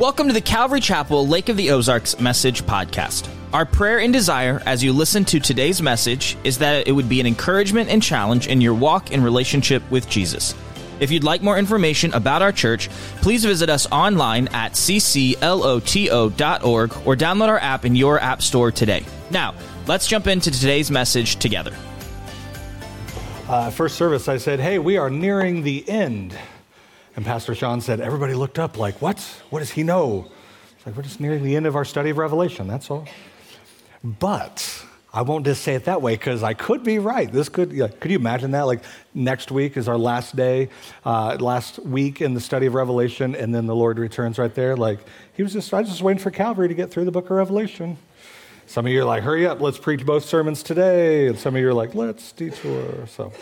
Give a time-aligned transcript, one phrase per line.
[0.00, 3.28] Welcome to the Calvary Chapel Lake of the Ozarks Message Podcast.
[3.52, 7.20] Our prayer and desire as you listen to today's message is that it would be
[7.20, 10.54] an encouragement and challenge in your walk in relationship with Jesus.
[11.00, 15.42] If you'd like more information about our church, please visit us online at ccloto.org
[17.04, 19.04] or download our app in your app store today.
[19.30, 19.54] Now,
[19.86, 21.76] let's jump into today's message together.
[23.46, 26.34] Uh, first service, I said, Hey, we are nearing the end.
[27.16, 29.20] And Pastor Sean said, Everybody looked up, like, What?
[29.50, 30.30] What does he know?
[30.76, 33.06] It's like, We're just nearing the end of our study of Revelation, that's all.
[34.02, 37.30] But I won't just say it that way because I could be right.
[37.30, 38.62] This could, yeah, could you imagine that?
[38.62, 40.68] Like next week is our last day,
[41.04, 44.76] uh, last week in the study of Revelation, and then the Lord returns right there.
[44.76, 45.00] Like
[45.34, 47.32] he was just, I was just waiting for Calvary to get through the book of
[47.32, 47.98] Revelation.
[48.66, 51.26] Some of you are like, hurry up, let's preach both sermons today.
[51.26, 53.08] And some of you are like, let's detour.
[53.08, 53.32] So,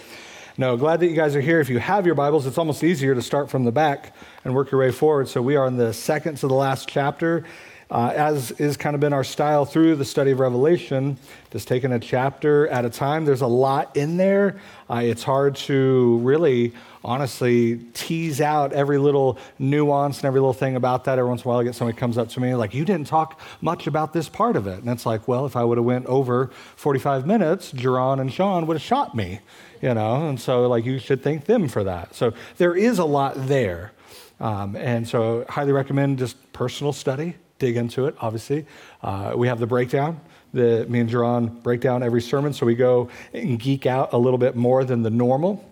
[0.59, 1.61] no, glad that you guys are here.
[1.61, 4.13] If you have your Bibles, it's almost easier to start from the back
[4.45, 5.29] and work your way forward.
[5.29, 7.45] So, we are in the second to the last chapter.
[7.91, 11.17] Uh, as is kind of been our style through the study of Revelation,
[11.51, 13.25] just taking a chapter at a time.
[13.25, 14.61] There's a lot in there.
[14.91, 20.77] Uh, it's hard to really, honestly, tease out every little nuance and every little thing
[20.77, 21.19] about that.
[21.19, 23.07] Every once in a while, I get somebody comes up to me like, "You didn't
[23.07, 25.85] talk much about this part of it," and it's like, well, if I would have
[25.87, 29.41] went over 45 minutes, Jerron and Sean would have shot me,
[29.81, 30.29] you know.
[30.29, 32.15] And so, like, you should thank them for that.
[32.15, 33.93] So there is a lot there.
[34.41, 38.67] Um, and so, highly recommend just personal study dig into it, obviously.
[39.03, 40.21] Uh, we have the breakdown.
[40.55, 44.19] The, me and Jerron break down every sermon, so we go and geek out a
[44.19, 45.65] little bit more than the normal.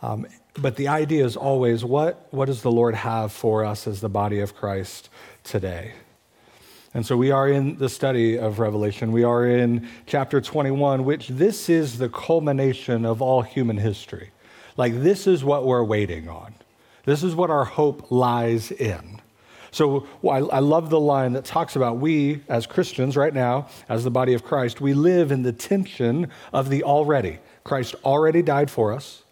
[0.00, 4.00] Um, but the idea is always what, what does the Lord have for us as
[4.00, 5.08] the body of Christ
[5.44, 5.92] today?
[6.94, 9.12] And so we are in the study of Revelation.
[9.12, 14.30] We are in chapter 21, which this is the culmination of all human history.
[14.76, 16.54] Like, this is what we're waiting on.
[17.04, 19.20] This is what our hope lies in.
[19.70, 23.68] So well, I, I love the line that talks about we, as Christians right now,
[23.88, 27.38] as the body of Christ, we live in the tension of the already.
[27.64, 29.22] Christ already died for us.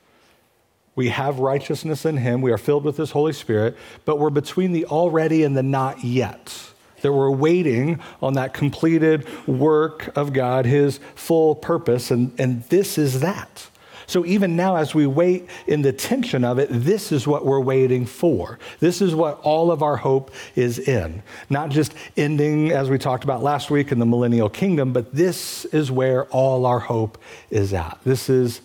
[0.97, 2.41] We have righteousness in him.
[2.41, 6.03] We are filled with his Holy Spirit, but we're between the already and the not
[6.03, 6.70] yet.
[7.03, 12.99] That we're waiting on that completed work of God, his full purpose, and, and this
[12.99, 13.69] is that.
[14.11, 17.61] So even now, as we wait in the tension of it, this is what we're
[17.61, 18.59] waiting for.
[18.81, 21.23] This is what all of our hope is in.
[21.49, 25.65] Not just ending, as we talked about last week, in the millennial kingdom, but this
[25.67, 27.19] is where all our hope
[27.51, 28.01] is at.
[28.05, 28.63] This is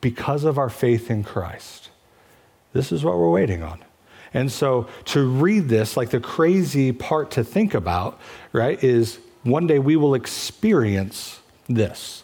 [0.00, 1.90] because of our faith in Christ.
[2.72, 3.84] This is what we're waiting on.
[4.32, 8.20] And so to read this, like the crazy part to think about,
[8.52, 12.22] right, is one day we will experience this.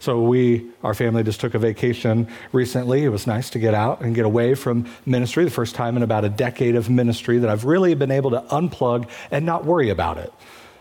[0.00, 3.04] So we, our family, just took a vacation recently.
[3.04, 5.44] It was nice to get out and get away from ministry.
[5.44, 8.40] The first time in about a decade of ministry that I've really been able to
[8.50, 10.32] unplug and not worry about it.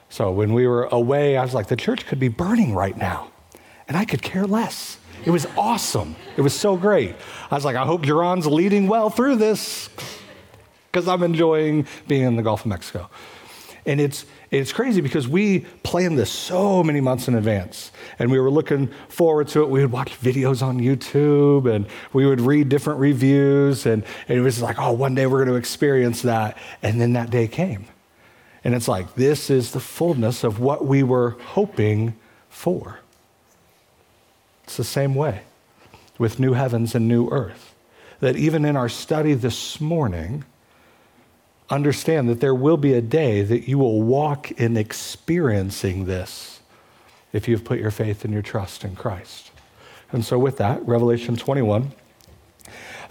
[0.09, 3.29] So when we were away, I was like, the church could be burning right now,
[3.87, 4.97] and I could care less.
[5.23, 6.15] It was awesome.
[6.35, 7.15] It was so great.
[7.51, 9.89] I was like, I hope Jerron's leading well through this
[10.91, 13.09] because I'm enjoying being in the Gulf of Mexico.
[13.85, 17.91] And it's, it's crazy because we planned this so many months in advance.
[18.19, 19.69] And we were looking forward to it.
[19.69, 23.85] We would watch videos on YouTube and we would read different reviews.
[23.85, 26.57] And, and it was like, oh, one day we're going to experience that.
[26.83, 27.85] And then that day came.
[28.63, 32.15] And it's like, this is the fullness of what we were hoping
[32.49, 32.99] for.
[34.65, 35.41] It's the same way
[36.19, 37.73] with new heavens and new earth.
[38.19, 40.45] That even in our study this morning,
[41.71, 46.59] understand that there will be a day that you will walk in experiencing this
[47.33, 49.51] if you've put your faith and your trust in Christ.
[50.11, 51.93] And so, with that, Revelation 21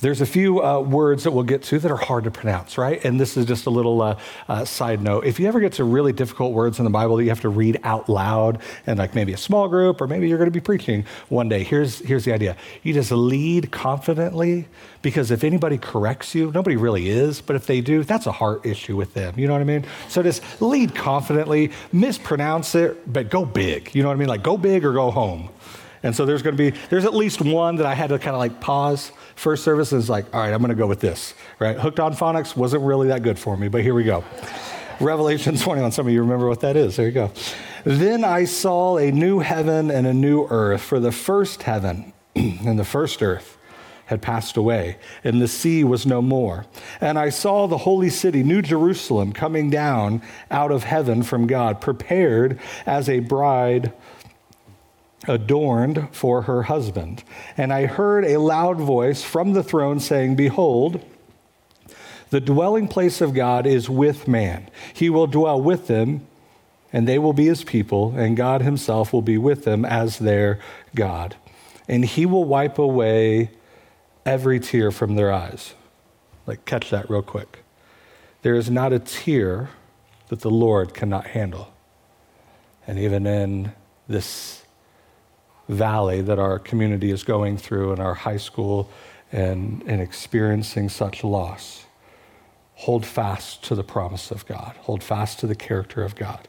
[0.00, 3.05] there's a few uh, words that we'll get to that are hard to pronounce, right?
[3.05, 4.19] And this is just a little uh,
[4.49, 5.25] uh, side note.
[5.25, 7.49] If you ever get to really difficult words in the Bible that you have to
[7.49, 10.60] read out loud and like maybe a small group or maybe you're going to be
[10.60, 12.56] preaching one day, here's, here's the idea.
[12.83, 14.66] You just lead confidently
[15.03, 18.66] because if anybody corrects you, nobody really is, but if they do, that's a heart
[18.66, 19.39] issue with them.
[19.39, 19.84] You know what I mean?
[20.09, 23.95] So just lead confidently, mispronounce it, but go big.
[23.95, 24.28] You know what I mean?
[24.28, 25.51] Like go big or go home.
[26.03, 28.35] And so there's going to be, there's at least one that I had to kind
[28.35, 31.01] of like pause first service and is like, all right, I'm going to go with
[31.01, 31.79] this, right?
[31.79, 34.25] Hooked on phonics wasn't really that good for me, but here we go.
[35.01, 36.97] Revelation 21, some of you remember what that is.
[36.97, 37.33] There you go.
[37.85, 42.79] Then I saw a new heaven and a new earth, for the first heaven and
[42.79, 43.59] the first earth
[44.07, 46.67] had passed away, and the sea was no more.
[47.01, 50.21] And I saw the holy city, New Jerusalem, coming down
[50.51, 53.93] out of heaven from God, prepared as a bride
[55.28, 57.22] adorned for her husband.
[57.57, 61.05] And I heard a loud voice from the throne saying, Behold,
[62.31, 64.71] The dwelling place of God is with man.
[64.95, 66.27] He will dwell with them,
[66.93, 70.61] and they will be his people, and God himself will be with them as their
[70.95, 71.37] God.
[71.89, 73.51] And he will wipe away
[74.25, 75.75] every tear from their eyes.
[76.47, 77.65] Like, catch that real quick.
[78.43, 79.71] There is not a tear
[80.28, 81.73] that the Lord cannot handle.
[82.87, 83.73] And even in
[84.09, 84.59] this
[85.71, 88.91] valley that our community is going through in our high school
[89.33, 91.84] and, and experiencing such loss,
[92.75, 94.75] hold fast to the promise of God.
[94.81, 96.49] Hold fast to the character of God.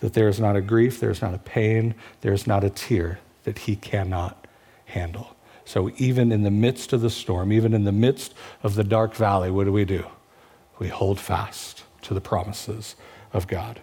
[0.00, 2.70] That there is not a grief, there is not a pain, there is not a
[2.70, 4.46] tear that He cannot
[4.86, 5.36] handle.
[5.66, 9.14] So, even in the midst of the storm, even in the midst of the dark
[9.14, 10.06] valley, what do we do?
[10.78, 12.96] We hold fast to the promises
[13.32, 13.80] of God.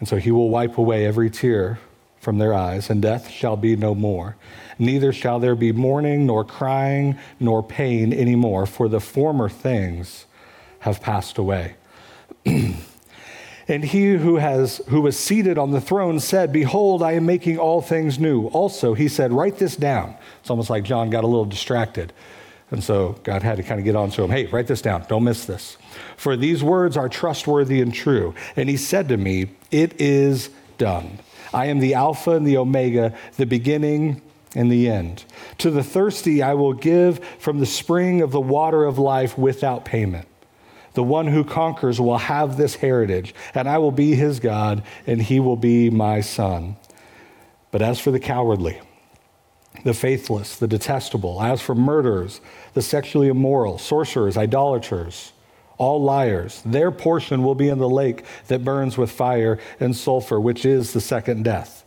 [0.00, 1.78] And so, He will wipe away every tear
[2.22, 4.36] from their eyes, and death shall be no more.
[4.78, 10.26] Neither shall there be mourning, nor crying, nor pain anymore, for the former things
[10.78, 11.74] have passed away.
[12.46, 17.58] and he who, has, who was seated on the throne said, Behold, I am making
[17.58, 18.46] all things new.
[18.46, 20.14] Also, he said, Write this down.
[20.40, 22.12] It's almost like John got a little distracted.
[22.70, 24.30] And so God had to kind of get on to him.
[24.30, 25.04] Hey, write this down.
[25.08, 25.76] Don't miss this.
[26.16, 28.32] For these words are trustworthy and true.
[28.54, 31.18] And he said to me, It is done.
[31.52, 34.22] I am the Alpha and the Omega, the beginning
[34.54, 35.24] and the end.
[35.58, 39.84] To the thirsty, I will give from the spring of the water of life without
[39.84, 40.28] payment.
[40.94, 45.22] The one who conquers will have this heritage, and I will be his God, and
[45.22, 46.76] he will be my son.
[47.70, 48.80] But as for the cowardly,
[49.84, 52.42] the faithless, the detestable, as for murderers,
[52.74, 55.32] the sexually immoral, sorcerers, idolaters,
[55.78, 56.62] all liars.
[56.64, 60.92] Their portion will be in the lake that burns with fire and sulfur, which is
[60.92, 61.84] the second death.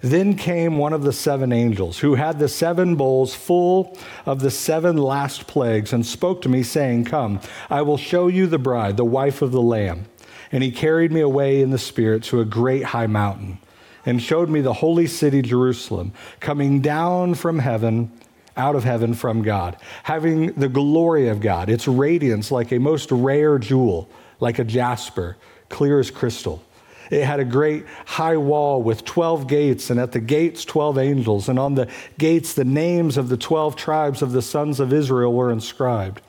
[0.00, 4.50] Then came one of the seven angels who had the seven bowls full of the
[4.50, 7.40] seven last plagues and spoke to me, saying, Come,
[7.70, 10.04] I will show you the bride, the wife of the Lamb.
[10.52, 13.58] And he carried me away in the Spirit to a great high mountain
[14.06, 18.12] and showed me the holy city, Jerusalem, coming down from heaven
[18.56, 23.10] out of heaven from God, having the glory of God, its radiance like a most
[23.10, 24.08] rare jewel,
[24.40, 25.36] like a jasper,
[25.68, 26.62] clear as crystal.
[27.10, 31.48] It had a great high wall with 12 gates, and at the gates, 12 angels.
[31.48, 35.32] And on the gates, the names of the 12 tribes of the sons of Israel
[35.32, 36.22] were inscribed.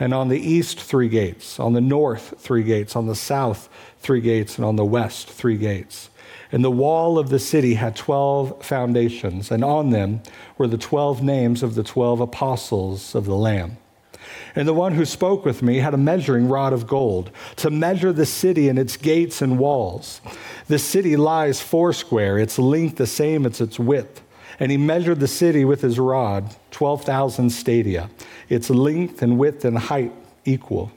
[0.00, 1.58] And on the east, three gates.
[1.60, 2.96] On the north, three gates.
[2.96, 3.68] On the south,
[3.98, 4.56] three gates.
[4.56, 6.08] And on the west, three gates.
[6.50, 10.22] And the wall of the city had 12 foundations, and on them
[10.56, 13.76] were the 12 names of the 12 apostles of the Lamb.
[14.54, 18.12] And the one who spoke with me had a measuring rod of gold to measure
[18.12, 20.20] the city and its gates and walls.
[20.68, 24.22] The city lies foursquare, its length the same as its width.
[24.58, 28.10] And he measured the city with his rod, 12,000 stadia,
[28.48, 30.12] its length and width and height
[30.44, 30.90] equal.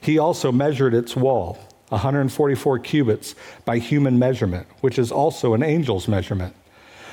[0.00, 1.58] He also measured its wall
[1.88, 3.34] 144 cubits
[3.64, 6.54] by human measurement, which is also an angel's measurement.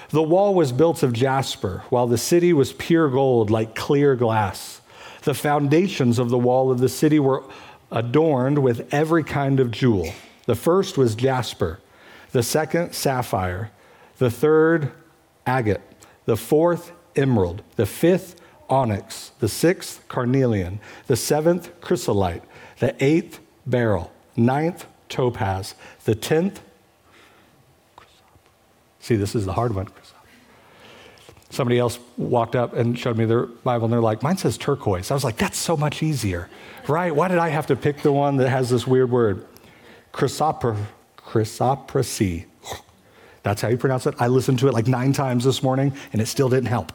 [0.09, 4.81] The wall was built of jasper, while the city was pure gold, like clear glass.
[5.23, 7.43] The foundations of the wall of the city were
[7.91, 10.11] adorned with every kind of jewel.
[10.47, 11.79] The first was jasper,
[12.31, 13.71] the second, sapphire,
[14.17, 14.91] the third,
[15.45, 15.81] agate,
[16.25, 18.39] the fourth, emerald, the fifth,
[18.69, 22.43] onyx, the sixth, carnelian, the seventh, chrysolite,
[22.79, 25.75] the eighth, beryl ninth, topaz.
[26.05, 26.61] The tenth,
[28.99, 29.87] see, this is the hard one.
[31.49, 35.11] Somebody else walked up and showed me their Bible, and they're like, mine says turquoise.
[35.11, 36.49] I was like, that's so much easier,
[36.87, 37.13] right?
[37.13, 39.45] Why did I have to pick the one that has this weird word?
[40.13, 40.85] Chrysopr-
[41.17, 42.45] chrysoprasy.
[43.43, 44.15] That's how you pronounce it.
[44.19, 46.93] I listened to it like nine times this morning, and it still didn't help.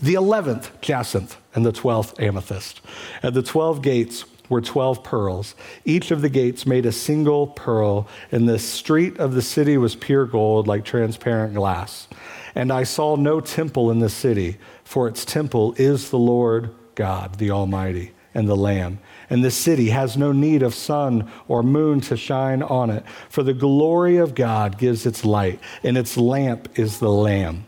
[0.00, 2.80] The 11th, jacinth, and the 12th, amethyst.
[3.22, 5.54] And the 12 gates were 12 pearls.
[5.84, 9.94] Each of the gates made a single pearl, and the street of the city was
[9.94, 12.08] pure gold, like transparent glass.
[12.54, 17.36] And I saw no temple in the city, for its temple is the Lord God,
[17.36, 18.98] the Almighty, and the Lamb.
[19.30, 23.42] And the city has no need of sun or moon to shine on it, for
[23.42, 27.67] the glory of God gives its light, and its lamp is the Lamb.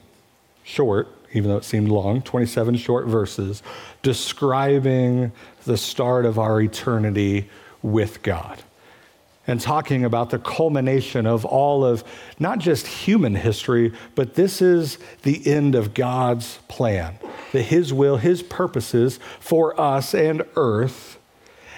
[0.71, 3.61] short, even though it seemed long, 27 short verses
[4.01, 5.31] describing
[5.65, 7.49] the start of our eternity
[7.81, 8.63] with God
[9.47, 12.03] and talking about the culmination of all of
[12.39, 17.17] not just human history, but this is the end of God's plan,
[17.51, 21.17] that His will, His purposes for us and earth.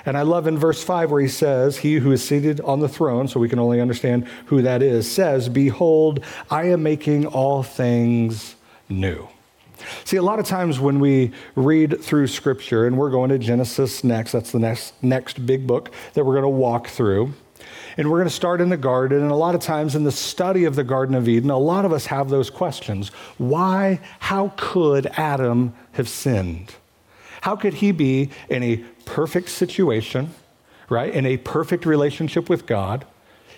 [0.05, 2.89] And I love in verse 5 where he says, He who is seated on the
[2.89, 6.19] throne, so we can only understand who that is, says, Behold,
[6.51, 8.55] I am making all things
[8.89, 9.27] new.
[10.05, 14.03] See, a lot of times when we read through Scripture, and we're going to Genesis
[14.03, 17.33] next, that's the next, next big book that we're going to walk through.
[17.97, 19.21] And we're going to start in the garden.
[19.21, 21.85] And a lot of times in the study of the Garden of Eden, a lot
[21.85, 23.09] of us have those questions.
[23.37, 26.75] Why, how could Adam have sinned?
[27.41, 30.33] How could he be in a perfect situation,
[30.89, 31.13] right?
[31.13, 33.05] In a perfect relationship with God?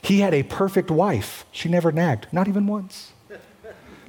[0.02, 1.46] He had a perfect wife.
[1.52, 3.12] She never nagged, not even once.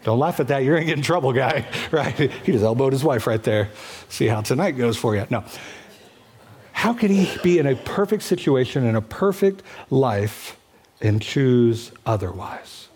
[0.07, 0.63] Don't laugh at that.
[0.63, 2.15] You're going to get in trouble, guy, right?
[2.15, 3.71] He just elbowed his wife right there.
[4.09, 5.27] See how tonight goes for you.
[5.31, 5.43] No.
[6.71, 10.57] How could he be in a perfect situation, in a perfect life,
[11.01, 12.87] and choose otherwise?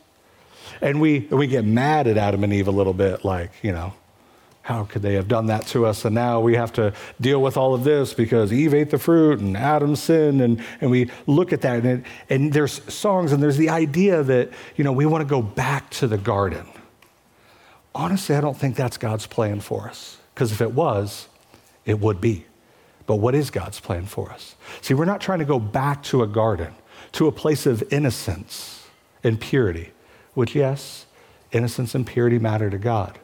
[0.80, 3.92] And we, we get mad at Adam and Eve a little bit, like, you know,
[4.62, 6.04] how could they have done that to us?
[6.04, 9.40] And now we have to deal with all of this because Eve ate the fruit
[9.40, 10.40] and Adam sinned.
[10.40, 14.22] And, and we look at that, and, it, and there's songs, and there's the idea
[14.22, 16.68] that, you know, we want to go back to the garden.
[17.94, 20.18] Honestly, I don't think that's God's plan for us.
[20.34, 21.28] Because if it was,
[21.84, 22.46] it would be.
[23.06, 24.54] But what is God's plan for us?
[24.80, 26.74] See, we're not trying to go back to a garden,
[27.12, 28.86] to a place of innocence
[29.24, 29.90] and purity,
[30.34, 31.06] which, yes,
[31.52, 33.18] innocence and purity matter to God.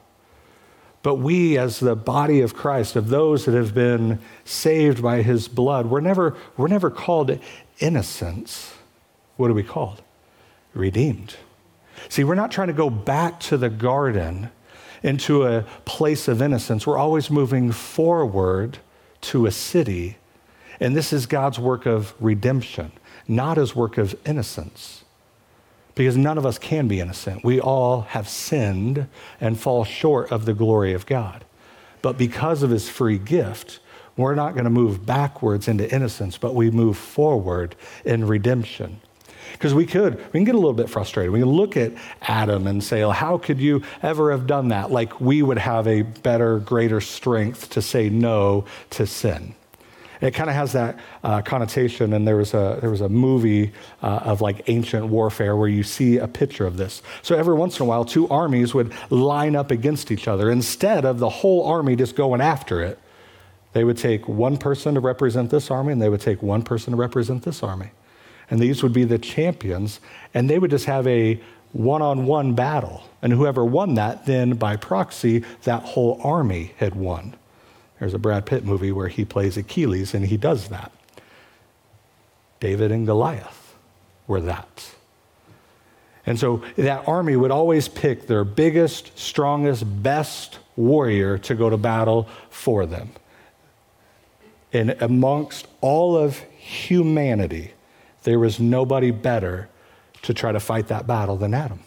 [1.03, 5.47] But we, as the body of Christ, of those that have been saved by his
[5.47, 7.39] blood, we're never, we're never called
[7.79, 8.75] innocence.
[9.37, 10.03] What are we called?
[10.75, 11.37] Redeemed.
[12.09, 14.51] See, we're not trying to go back to the garden
[15.07, 16.87] into a place of innocence.
[16.87, 18.79] We're always moving forward
[19.23, 20.17] to a city.
[20.81, 22.91] And this is God's work of redemption,
[23.29, 25.05] not his work of innocence.
[25.95, 27.45] Because none of us can be innocent.
[27.45, 29.07] We all have sinned
[29.41, 31.45] and fall short of the glory of God.
[32.03, 33.79] But because of his free gift,
[34.17, 39.01] we're not going to move backwards into innocence, but we move forward in redemption.
[39.57, 41.33] Because we could, we can get a little bit frustrated.
[41.33, 44.91] We can look at Adam and say, well, how could you ever have done that?
[44.91, 49.55] Like we would have a better, greater strength to say no to sin.
[50.21, 53.73] It kind of has that uh, connotation, and there was a there was a movie
[54.03, 57.03] uh, of like ancient warfare where you see a picture of this.
[57.21, 60.51] So every once in a while, two armies would line up against each other.
[60.51, 62.99] Instead of the whole army just going after it,
[63.75, 66.93] they would take one person to represent this army, and they would take one person
[66.93, 67.91] to represent this army
[68.51, 70.01] and these would be the champions,
[70.35, 71.41] and they would just have a
[71.73, 73.03] one on one battle.
[73.23, 77.35] And whoever won that, then by proxy, that whole army had won.
[77.99, 80.93] There's a Brad Pitt movie where he plays Achilles and he does that.
[82.61, 83.75] David and Goliath
[84.27, 84.95] were that.
[86.25, 91.77] And so that army would always pick their biggest, strongest, best warrior to go to
[91.77, 93.11] battle for them.
[94.73, 97.73] And amongst all of humanity,
[98.27, 99.69] there was nobody better
[100.23, 101.79] to try to fight that battle than Adam.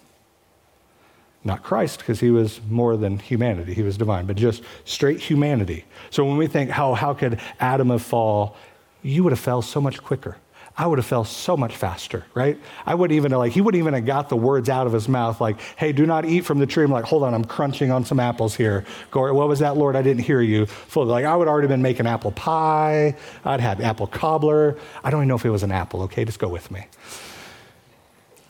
[1.44, 5.84] Not Christ, because he was more than humanity, he was divine, but just straight humanity.
[6.10, 8.56] So when we think, how, how could Adam have fall?
[9.04, 10.38] You would have fell so much quicker.
[10.80, 12.58] I would have fell so much faster, right?
[12.86, 15.42] I would even like he wouldn't even have got the words out of his mouth
[15.42, 18.06] like, "Hey, do not eat from the tree." I'm like, "Hold on, I'm crunching on
[18.06, 19.98] some apples here." What was that, Lord?
[19.98, 20.68] I didn't hear you.
[20.68, 23.18] Full like I would already been making apple pie.
[23.44, 24.78] I'd had apple cobbler.
[25.04, 26.04] I don't even know if it was an apple.
[26.04, 26.86] Okay, just go with me.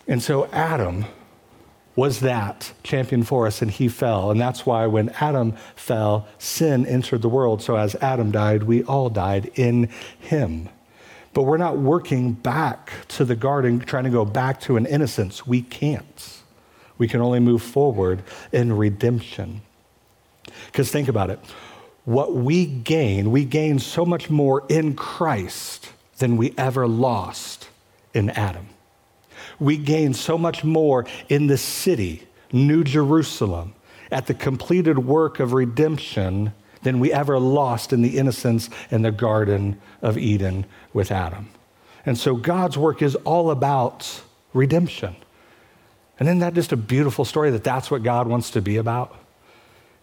[0.07, 1.05] And so Adam
[1.95, 4.29] was that champion for us, and he fell.
[4.29, 7.63] And that's why when Adam fell, sin entered the world.
[7.63, 10.69] So as Adam died, we all died in him.
[11.33, 15.45] But we're not working back to the garden, trying to go back to an innocence.
[15.45, 16.39] We can't.
[16.97, 19.61] We can only move forward in redemption.
[20.67, 21.39] Because think about it
[22.05, 27.69] what we gain, we gain so much more in Christ than we ever lost
[28.15, 28.67] in Adam.
[29.59, 33.75] We gain so much more in the city, New Jerusalem,
[34.11, 39.11] at the completed work of redemption than we ever lost in the innocence in the
[39.11, 41.49] Garden of Eden with Adam.
[42.05, 44.21] And so God's work is all about
[44.53, 45.15] redemption.
[46.19, 49.15] And isn't that just a beautiful story that that's what God wants to be about?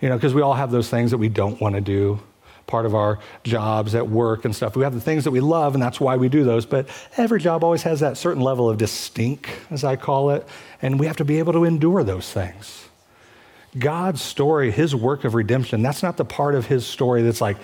[0.01, 2.21] You know, because we all have those things that we don't want to do,
[2.67, 4.77] part of our jobs at work and stuff.
[4.77, 6.67] We have the things that we love, and that's why we do those.
[6.67, 10.47] But every job always has that certain level of distinct, as I call it,
[10.83, 12.89] and we have to be able to endure those things.
[13.79, 17.59] God's story, his work of redemption, that's not the part of his story that's like,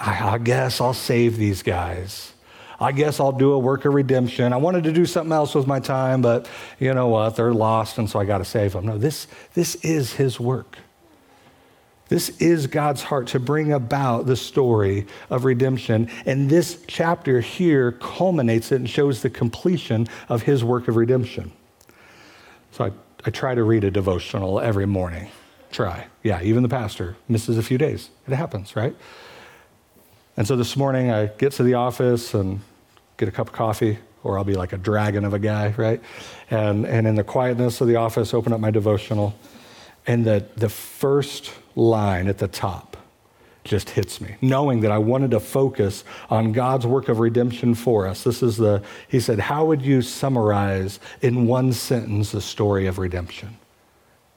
[0.00, 2.32] I, guess I'll save these guys.
[2.78, 4.52] I guess I'll do a work of redemption.
[4.52, 7.36] I wanted to do something else with my time, but you know what?
[7.36, 8.86] They're lost, and so I got to save them.
[8.86, 10.78] No, this, this is his work.
[12.08, 16.08] This is God's heart to bring about the story of redemption.
[16.24, 21.52] And this chapter here culminates it and shows the completion of his work of redemption.
[22.70, 22.92] So I,
[23.24, 25.30] I try to read a devotional every morning.
[25.72, 26.06] Try.
[26.22, 28.10] Yeah, even the pastor misses a few days.
[28.28, 28.94] It happens, right?
[30.36, 32.60] And so this morning I get to the office and
[33.16, 36.00] get a cup of coffee, or I'll be like a dragon of a guy, right?
[36.50, 39.34] And, and in the quietness of the office, open up my devotional.
[40.06, 42.96] And the, the first line at the top
[43.64, 48.06] just hits me, knowing that I wanted to focus on God's work of redemption for
[48.06, 48.22] us.
[48.22, 52.98] This is the, he said, How would you summarize in one sentence the story of
[52.98, 53.56] redemption?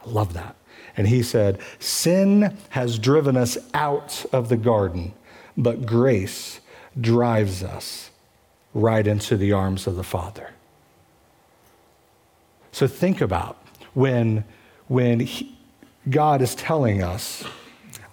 [0.06, 0.56] I love that.
[0.98, 5.14] And he said, Sin has driven us out of the garden,
[5.60, 6.62] but grace
[7.00, 8.10] drives us
[8.74, 10.52] right into the arms of the Father.
[12.72, 13.58] So think about
[13.94, 14.46] when,
[14.88, 15.58] when he,
[16.10, 17.44] God is telling us,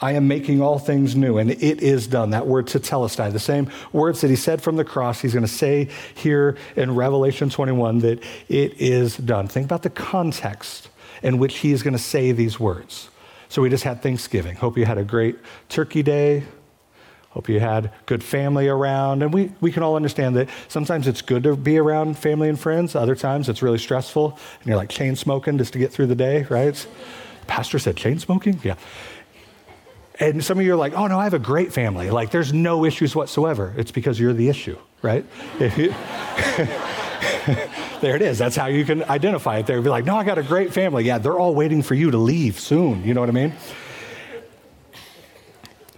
[0.00, 2.30] I am making all things new, and it is done.
[2.30, 5.48] That word tetelestai, the same words that he said from the cross, he's going to
[5.48, 9.48] say here in Revelation 21 that it is done.
[9.48, 10.88] Think about the context
[11.22, 13.08] in which he is going to say these words.
[13.48, 14.56] So we just had Thanksgiving.
[14.56, 15.38] Hope you had a great
[15.68, 16.44] turkey day.
[17.36, 19.22] Hope you had good family around.
[19.22, 22.58] And we, we can all understand that sometimes it's good to be around family and
[22.58, 22.94] friends.
[22.94, 26.14] Other times it's really stressful and you're like chain smoking just to get through the
[26.14, 26.86] day, right?
[27.46, 28.58] Pastor said chain smoking?
[28.64, 28.76] Yeah.
[30.18, 32.08] And some of you are like, oh no, I have a great family.
[32.08, 33.74] Like there's no issues whatsoever.
[33.76, 35.26] It's because you're the issue, right?
[38.00, 38.38] there it is.
[38.38, 39.82] That's how you can identify it there.
[39.82, 41.04] Be like, no, I got a great family.
[41.04, 43.04] Yeah, they're all waiting for you to leave soon.
[43.04, 43.52] You know what I mean?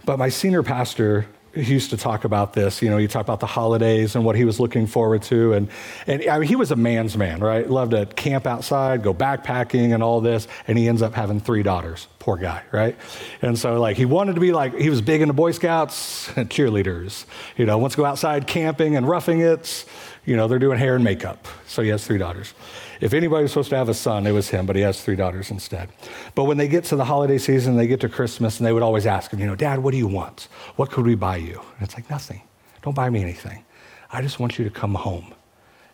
[0.09, 2.81] But my senior pastor he used to talk about this.
[2.81, 5.53] You know, he talked about the holidays and what he was looking forward to.
[5.53, 5.69] And,
[6.05, 7.67] and I mean, he was a man's man, right?
[7.67, 10.47] Loved to camp outside, go backpacking and all this.
[10.67, 12.07] And he ends up having three daughters.
[12.19, 12.95] Poor guy, right?
[13.41, 16.49] And so, like, he wanted to be like, he was big into Boy Scouts and
[16.49, 17.25] cheerleaders.
[17.57, 19.85] You know, wants to go outside camping and roughing it.
[20.29, 21.47] You know, they're doing hair and makeup.
[21.65, 22.53] So he has three daughters.
[23.01, 25.15] If anybody was supposed to have a son, it was him, but he has three
[25.15, 25.89] daughters instead.
[26.35, 28.83] But when they get to the holiday season, they get to Christmas, and they would
[28.83, 30.47] always ask him, you know, Dad, what do you want?
[30.75, 31.59] What could we buy you?
[31.59, 32.43] And it's like, nothing.
[32.83, 33.65] Don't buy me anything.
[34.11, 35.33] I just want you to come home.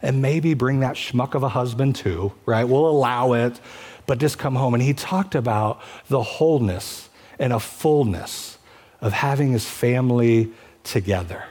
[0.02, 2.66] And maybe bring that schmuck of a husband too, right?
[2.66, 3.62] We'll allow it,
[4.06, 4.74] but just come home.
[4.74, 7.08] And he talked about the wholeness
[7.40, 8.58] and a fullness
[9.00, 10.52] of having his family
[10.84, 11.46] together.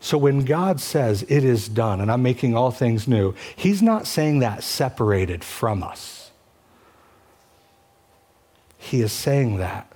[0.00, 4.06] So when God says it is done and I'm making all things new, He's not
[4.06, 6.30] saying that separated from us.
[8.78, 9.90] He is saying that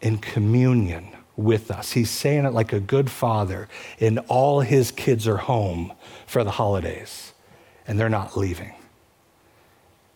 [0.00, 1.92] in communion with us.
[1.92, 3.68] He's saying it like a good father,
[4.00, 5.92] and all his kids are home
[6.26, 7.32] for the holidays,
[7.86, 8.74] and they're not leaving.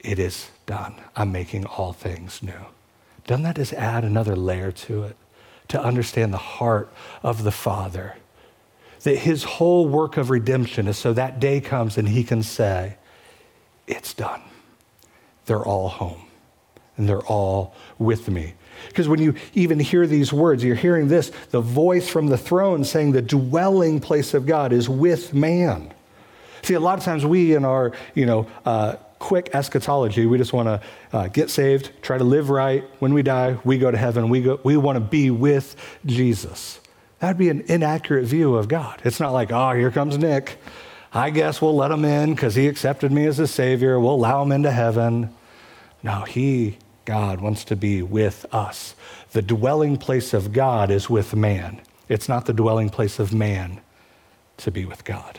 [0.01, 0.97] It is done.
[1.15, 2.67] I'm making all things new.
[3.27, 5.17] Doesn't that just add another layer to it?
[5.69, 6.93] To understand the heart
[7.23, 8.17] of the Father
[9.03, 12.97] that his whole work of redemption is so that day comes and he can say,
[13.87, 14.43] It's done.
[15.47, 16.23] They're all home
[16.97, 18.55] and they're all with me.
[18.89, 22.85] Because when you even hear these words, you're hearing this the voice from the throne
[22.85, 25.93] saying the dwelling place of God is with man.
[26.63, 30.53] See, a lot of times we, in our, you know, uh, quick eschatology, we just
[30.53, 30.81] want to
[31.13, 32.85] uh, get saved, try to live right.
[33.01, 34.29] When we die, we go to heaven.
[34.29, 35.75] We, go, we want to be with
[36.07, 36.81] Jesus.
[37.23, 39.01] That'd be an inaccurate view of God.
[39.05, 40.59] It's not like, oh, here comes Nick.
[41.15, 44.01] I guess we'll let him in because he accepted me as a savior.
[44.01, 45.33] We'll allow him into heaven.
[46.03, 48.97] No, he, God, wants to be with us.
[49.31, 51.81] The dwelling place of God is with man.
[52.09, 53.81] It's not the dwelling place of man
[54.57, 55.39] to be with God.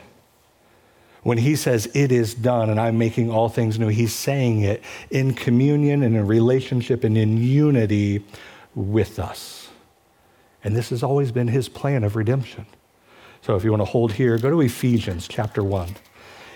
[1.23, 4.81] When he says, It is done and I'm making all things new, he's saying it
[5.09, 8.23] in communion and in relationship and in unity
[8.73, 9.62] with us.
[10.63, 12.65] And this has always been his plan of redemption.
[13.41, 15.95] So if you want to hold here, go to Ephesians chapter 1.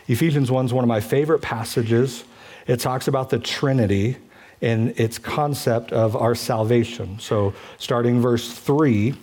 [0.07, 2.23] Ephesians 1 is one of my favorite passages.
[2.65, 4.17] It talks about the Trinity
[4.61, 7.19] and its concept of our salvation.
[7.19, 9.13] So starting verse 3,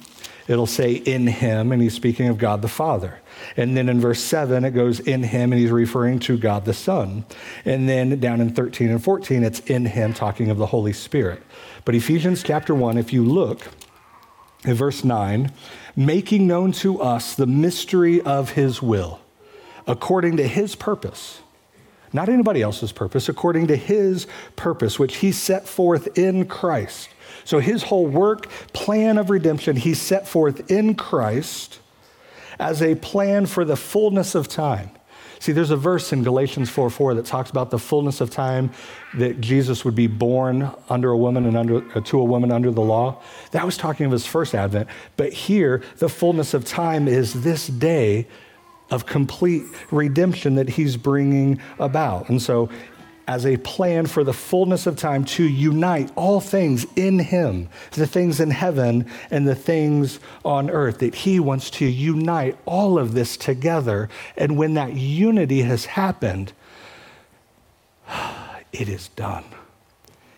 [0.47, 3.21] it'll say in him, and he's speaking of God the Father.
[3.57, 6.75] And then in verse 7, it goes in him, and he's referring to God the
[6.75, 7.25] Son.
[7.65, 11.43] And then down in 13 and 14, it's in him, talking of the Holy Spirit.
[11.85, 13.69] But Ephesians chapter 1, if you look,
[14.65, 15.53] in verse 9,
[15.95, 19.21] making known to us the mystery of his will,
[19.87, 21.41] according to his purpose.
[22.15, 27.09] not anybody else's purpose, according to his purpose, which he set forth in Christ.
[27.45, 31.81] So his whole work, plan of redemption, he set forth in Christ
[32.59, 34.91] as a plan for the fullness of time.
[35.45, 38.71] See, there's a verse in Galatians 4 4 that talks about the fullness of time
[39.19, 42.71] that Jesus would be born under a woman and under, uh, to a woman under
[42.71, 43.21] the law.
[43.51, 44.89] That was talking of his first advent.
[45.19, 48.27] But here, the fullness of time is this day
[48.91, 52.31] of complete redemption that he's bringing about.
[52.31, 52.71] And so
[53.27, 58.07] as a plan for the fullness of time to unite all things in Him, the
[58.07, 63.15] things in heaven and the things on earth, that He wants to unite all of
[63.15, 64.09] this together.
[64.37, 66.53] And when that unity has happened,
[68.73, 69.45] it is done.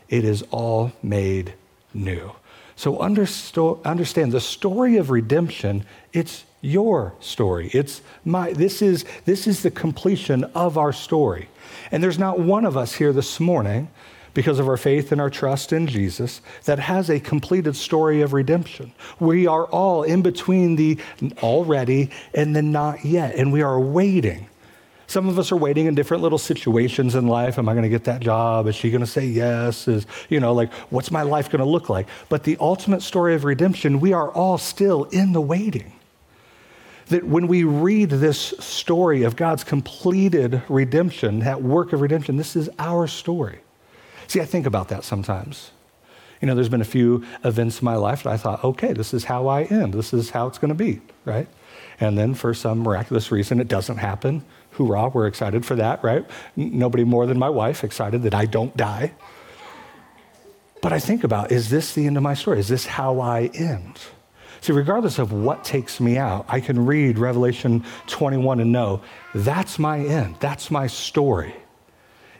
[0.08, 1.54] It is all made
[1.92, 2.32] new.
[2.76, 7.70] So understand the story of redemption, it's your story.
[7.72, 11.48] It's my this is this is the completion of our story.
[11.90, 13.88] And there's not one of us here this morning,
[14.34, 18.34] because of our faith and our trust in Jesus, that has a completed story of
[18.34, 18.92] redemption.
[19.18, 20.98] We are all in between the
[21.42, 24.46] already and the not yet, and we are waiting.
[25.06, 27.58] Some of us are waiting in different little situations in life.
[27.58, 28.66] Am I going to get that job?
[28.66, 29.88] Is she going to say yes?
[29.88, 32.06] Is, you know, like, what's my life going to look like?
[32.28, 35.92] But the ultimate story of redemption, we are all still in the waiting
[37.06, 42.56] that when we read this story of God's completed redemption, that work of redemption, this
[42.56, 43.60] is our story.
[44.26, 45.70] See, I think about that sometimes.
[46.40, 49.14] You know, there's been a few events in my life that I thought, okay, this
[49.14, 49.94] is how I end.
[49.94, 51.48] This is how it's going to be, right?
[52.00, 54.44] And then for some miraculous reason, it doesn't happen.
[54.72, 56.26] Hoorah, we're excited for that, right?
[56.54, 59.12] Nobody more than my wife excited that I don't die.
[60.82, 62.58] But I think about, is this the end of my story?
[62.58, 63.98] Is this how I end?
[64.60, 69.02] See, regardless of what takes me out, I can read Revelation 21 and know
[69.34, 71.54] that's my end, that's my story,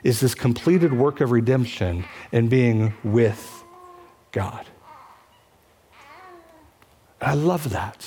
[0.02, 3.64] is this completed work of redemption and being with
[4.32, 4.66] God.
[7.20, 8.06] I love that.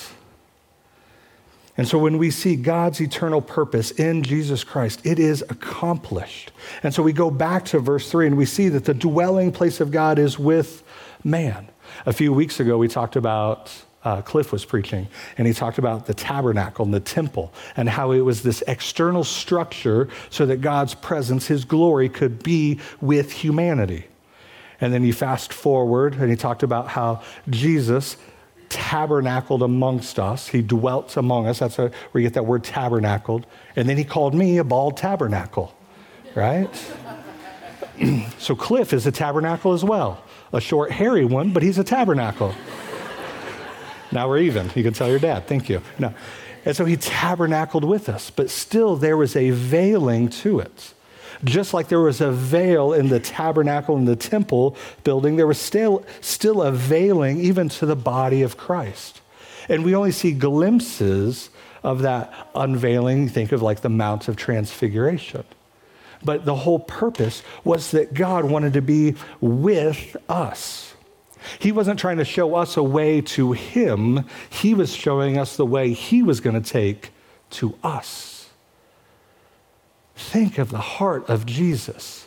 [1.76, 6.52] And so when we see God's eternal purpose in Jesus Christ, it is accomplished.
[6.82, 9.80] And so we go back to verse 3 and we see that the dwelling place
[9.80, 10.82] of God is with
[11.24, 11.68] man.
[12.04, 16.06] A few weeks ago, we talked about uh, Cliff was preaching, and he talked about
[16.06, 20.94] the tabernacle and the temple and how it was this external structure so that God's
[20.94, 24.06] presence, his glory, could be with humanity.
[24.80, 28.16] And then he fast forward and he talked about how Jesus
[28.70, 30.48] tabernacled amongst us.
[30.48, 31.58] He dwelt among us.
[31.58, 33.44] That's where you get that word tabernacled.
[33.76, 35.74] And then he called me a bald tabernacle,
[36.34, 36.70] right?
[38.38, 40.24] so Cliff is a tabernacle as well.
[40.52, 42.54] A short, hairy one, but he's a tabernacle.
[44.12, 44.70] Now we're even.
[44.74, 45.82] You can tell your dad, thank you.
[45.98, 46.14] No.
[46.64, 50.94] And so he tabernacled with us, but still there was a veiling to it.
[51.42, 55.58] Just like there was a veil in the tabernacle in the temple building, there was
[55.58, 59.22] still, still a veiling even to the body of Christ.
[59.68, 61.48] And we only see glimpses
[61.82, 63.28] of that unveiling.
[63.28, 65.44] Think of like the Mount of Transfiguration.
[66.22, 70.89] But the whole purpose was that God wanted to be with us.
[71.58, 75.66] He wasn't trying to show us a way to Him, He was showing us the
[75.66, 77.10] way He was going to take
[77.50, 78.50] to us.
[80.14, 82.26] Think of the heart of Jesus.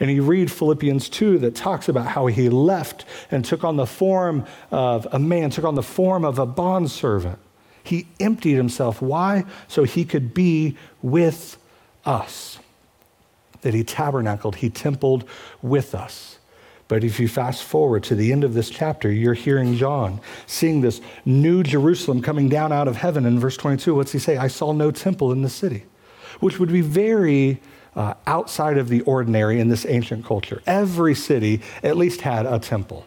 [0.00, 3.86] And you read Philippians 2 that talks about how he left and took on the
[3.86, 7.38] form of a man, took on the form of a bondservant.
[7.84, 9.00] He emptied himself.
[9.00, 9.44] Why?
[9.68, 11.58] So he could be with
[12.04, 12.58] us.
[13.60, 15.24] That he tabernacled, he templed
[15.60, 16.38] with us.
[16.90, 20.80] But if you fast forward to the end of this chapter, you're hearing John seeing
[20.80, 23.26] this new Jerusalem coming down out of heaven.
[23.26, 24.36] In verse 22, what's he say?
[24.36, 25.84] I saw no temple in the city,
[26.40, 27.62] which would be very
[27.94, 30.64] uh, outside of the ordinary in this ancient culture.
[30.66, 33.06] Every city at least had a temple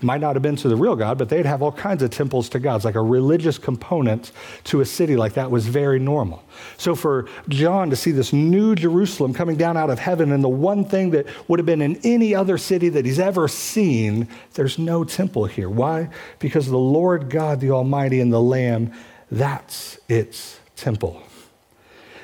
[0.00, 2.48] might not have been to the real God, but they'd have all kinds of temples
[2.50, 2.84] to gods.
[2.84, 4.32] Like a religious component
[4.64, 6.42] to a city like that was very normal.
[6.76, 10.48] So for John to see this new Jerusalem coming down out of heaven, and the
[10.48, 14.78] one thing that would have been in any other city that he's ever seen, there's
[14.78, 15.68] no temple here.
[15.68, 16.08] Why?
[16.38, 18.92] Because the Lord God, the Almighty, and the Lamb,
[19.30, 21.22] that's its temple.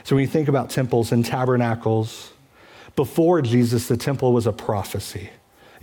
[0.05, 2.33] So when you think about temples and tabernacles,
[2.97, 5.31] before Jesus, the temple was a prophecy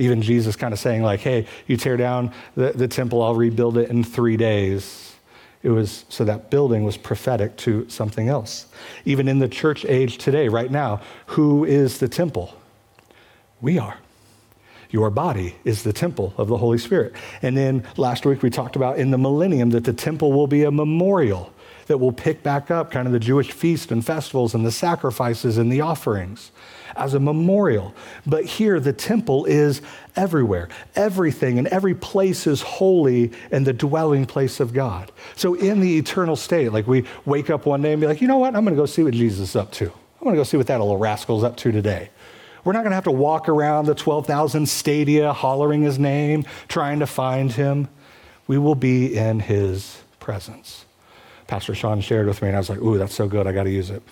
[0.02, 3.78] even Jesus kind of saying, like, hey, you tear down the, the temple, I'll rebuild
[3.78, 5.16] it in three days.
[5.62, 8.66] It was so that building was prophetic to something else.
[9.06, 12.56] Even in the church age today, right now, who is the temple?
[13.62, 13.98] We are.
[14.90, 17.14] Your body is the temple of the Holy Spirit.
[17.44, 20.64] And then last week we talked about in the millennium that the temple will be
[20.64, 21.54] a memorial
[21.86, 25.58] that will pick back up kind of the Jewish feast and festivals and the sacrifices
[25.58, 26.52] and the offerings
[26.96, 27.94] as a memorial.
[28.26, 29.82] But here, the temple is
[30.16, 30.70] everywhere.
[30.96, 35.12] Everything and every place is holy and the dwelling place of God.
[35.36, 38.28] So, in the eternal state, like we wake up one day and be like, you
[38.28, 38.56] know what?
[38.56, 39.86] I'm going to go see what Jesus is up to.
[39.86, 42.10] I'm going to go see what that little rascal's up to today.
[42.64, 47.00] We're not going to have to walk around the 12,000 stadia hollering his name, trying
[47.00, 47.88] to find him.
[48.46, 50.86] We will be in his presence.
[51.48, 53.48] Pastor Sean shared with me, and I was like, ooh, that's so good.
[53.48, 54.04] I got to use it.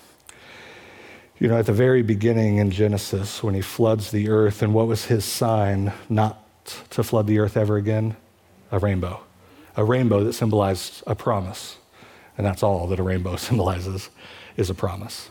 [1.40, 4.86] You know, at the very beginning in Genesis, when he floods the earth, and what
[4.86, 6.44] was his sign not
[6.90, 8.14] to flood the earth ever again?
[8.70, 9.22] A rainbow.
[9.74, 11.78] A rainbow that symbolized a promise.
[12.36, 14.10] And that's all that a rainbow symbolizes
[14.58, 15.30] is a promise.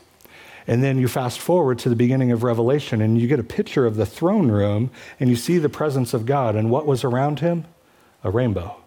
[0.66, 3.86] And then you fast forward to the beginning of Revelation and you get a picture
[3.86, 6.56] of the throne room and you see the presence of God.
[6.56, 7.66] And what was around him?
[8.24, 8.78] A rainbow.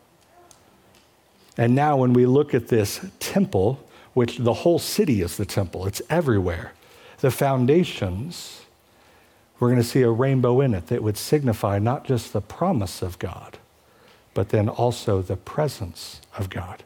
[1.56, 5.86] And now, when we look at this temple, which the whole city is the temple,
[5.86, 6.72] it's everywhere
[7.22, 8.62] the foundations,
[9.58, 13.00] we're going to see a rainbow in it that would signify not just the promise
[13.00, 13.58] of God,
[14.34, 16.82] but then also the presence of God.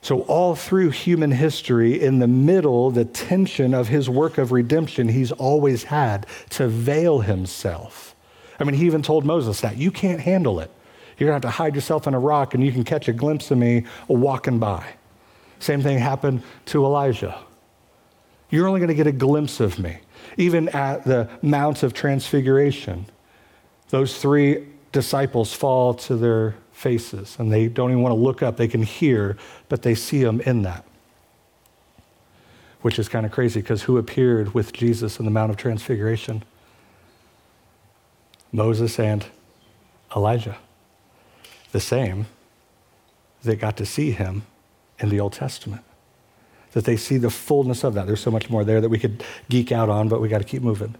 [0.00, 5.08] So, all through human history, in the middle, the tension of his work of redemption,
[5.08, 8.14] he's always had to veil himself.
[8.60, 10.70] I mean, he even told Moses that you can't handle it.
[11.18, 13.12] You're going to have to hide yourself in a rock and you can catch a
[13.12, 14.86] glimpse of me walking by.
[15.58, 17.38] Same thing happened to Elijah.
[18.52, 19.98] You're only going to get a glimpse of me.
[20.36, 23.06] Even at the Mount of Transfiguration,
[23.88, 28.58] those three disciples fall to their faces and they don't even want to look up.
[28.58, 29.38] They can hear,
[29.70, 30.84] but they see him in that.
[32.82, 36.44] Which is kind of crazy because who appeared with Jesus in the Mount of Transfiguration?
[38.52, 39.24] Moses and
[40.14, 40.58] Elijah.
[41.70, 42.26] The same
[43.44, 44.42] that got to see him
[44.98, 45.82] in the Old Testament
[46.72, 48.06] that they see the fullness of that.
[48.06, 50.46] There's so much more there that we could geek out on, but we got to
[50.46, 50.94] keep moving.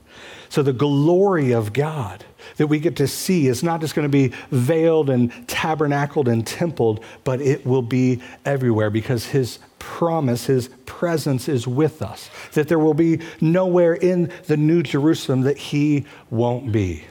[0.49, 2.25] So, the glory of God
[2.57, 6.47] that we get to see is not just going to be veiled and tabernacled and
[6.47, 12.29] templed, but it will be everywhere because His promise, His presence is with us.
[12.53, 17.05] That there will be nowhere in the New Jerusalem that He won't be.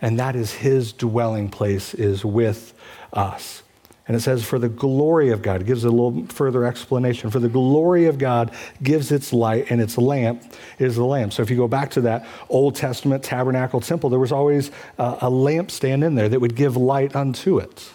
[0.00, 2.74] And that is His dwelling place, is with
[3.12, 3.63] us.
[4.06, 7.30] And it says, for the glory of God, it gives a little further explanation.
[7.30, 8.50] For the glory of God
[8.82, 10.42] gives its light, and its lamp
[10.78, 11.32] is the lamp.
[11.32, 15.04] So if you go back to that Old Testament tabernacle temple, there was always a,
[15.22, 17.90] a lampstand in there that would give light unto it.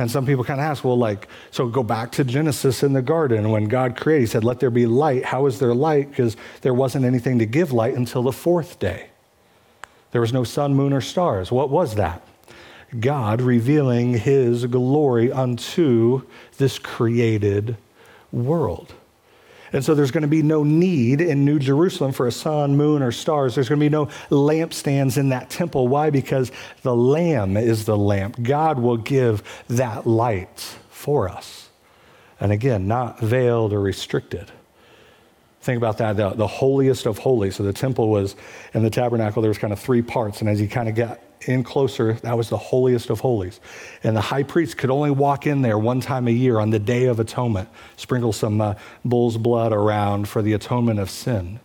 [0.00, 3.02] And some people kind of ask, well, like, so go back to Genesis in the
[3.02, 3.50] garden.
[3.50, 5.24] When God created, He said, let there be light.
[5.24, 6.10] How is there light?
[6.10, 9.08] Because there wasn't anything to give light until the fourth day.
[10.12, 11.50] There was no sun, moon, or stars.
[11.50, 12.22] What was that?
[12.98, 16.22] God revealing his glory unto
[16.56, 17.76] this created
[18.32, 18.94] world.
[19.72, 23.02] And so there's going to be no need in New Jerusalem for a sun, moon,
[23.02, 23.54] or stars.
[23.54, 25.88] There's going to be no lampstands in that temple.
[25.88, 26.10] Why?
[26.10, 26.50] Because
[26.82, 28.42] the Lamb is the lamp.
[28.42, 31.68] God will give that light for us.
[32.40, 34.50] And again, not veiled or restricted.
[35.60, 37.56] Think about that the, the holiest of holies.
[37.56, 38.36] So the temple was,
[38.72, 40.40] in the tabernacle, there was kind of three parts.
[40.40, 43.60] And as you kind of get in closer, that was the holiest of holies.
[44.02, 46.78] And the high priest could only walk in there one time a year on the
[46.78, 48.74] Day of Atonement, sprinkle some uh,
[49.04, 51.60] bull's blood around for the atonement of sin.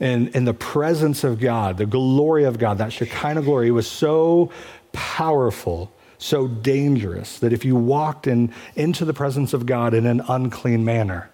[0.00, 4.50] And in the presence of God, the glory of God, that Shekinah glory was so
[4.92, 10.20] powerful, so dangerous, that if you walked in, into the presence of God in an
[10.28, 11.30] unclean manner,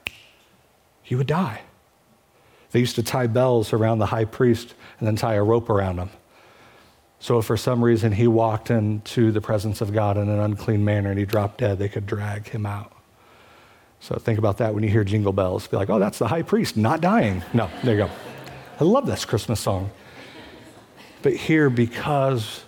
[1.07, 1.63] you would die.
[2.71, 5.99] They used to tie bells around the high priest and then tie a rope around
[5.99, 6.11] him
[7.23, 10.85] so if for some reason he walked into the presence of God in an unclean
[10.85, 12.93] manner and he dropped dead, they could drag him out.
[14.01, 15.69] So think about that when you hear jingle bells.
[15.69, 17.45] Be like, oh, that's the high priest not dying.
[17.55, 18.11] No, there you go.
[18.81, 19.93] I love this Christmas song.
[21.23, 22.65] But here, because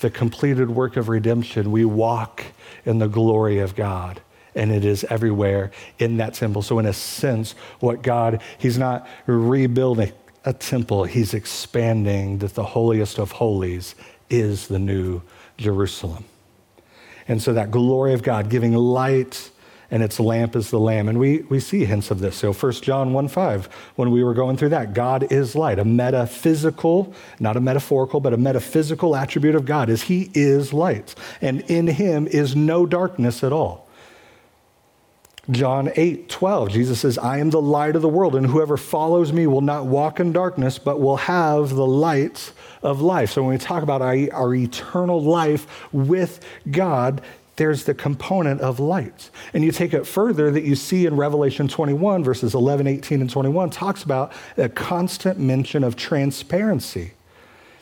[0.00, 2.44] the completed work of redemption, we walk
[2.84, 4.20] in the glory of God.
[4.54, 6.60] And it is everywhere in that symbol.
[6.60, 10.12] So, in a sense, what God, He's not rebuilding
[10.44, 13.94] a temple, he's expanding that the holiest of holies
[14.28, 15.22] is the new
[15.56, 16.24] Jerusalem.
[17.26, 19.50] And so that glory of God giving light
[19.90, 21.08] and its lamp is the lamb.
[21.08, 22.36] And we, we see hints of this.
[22.36, 25.84] So 1 John 1 5, when we were going through that, God is light, a
[25.84, 31.14] metaphysical, not a metaphorical, but a metaphysical attribute of God is he is light.
[31.40, 33.83] And in him is no darkness at all.
[35.50, 39.32] John 8, 12, Jesus says, I am the light of the world, and whoever follows
[39.32, 42.52] me will not walk in darkness, but will have the light
[42.82, 43.32] of life.
[43.32, 47.20] So when we talk about our, our eternal life with God,
[47.56, 49.30] there's the component of light.
[49.52, 53.30] And you take it further that you see in Revelation 21, verses 11, 18, and
[53.30, 57.12] 21, talks about a constant mention of transparency,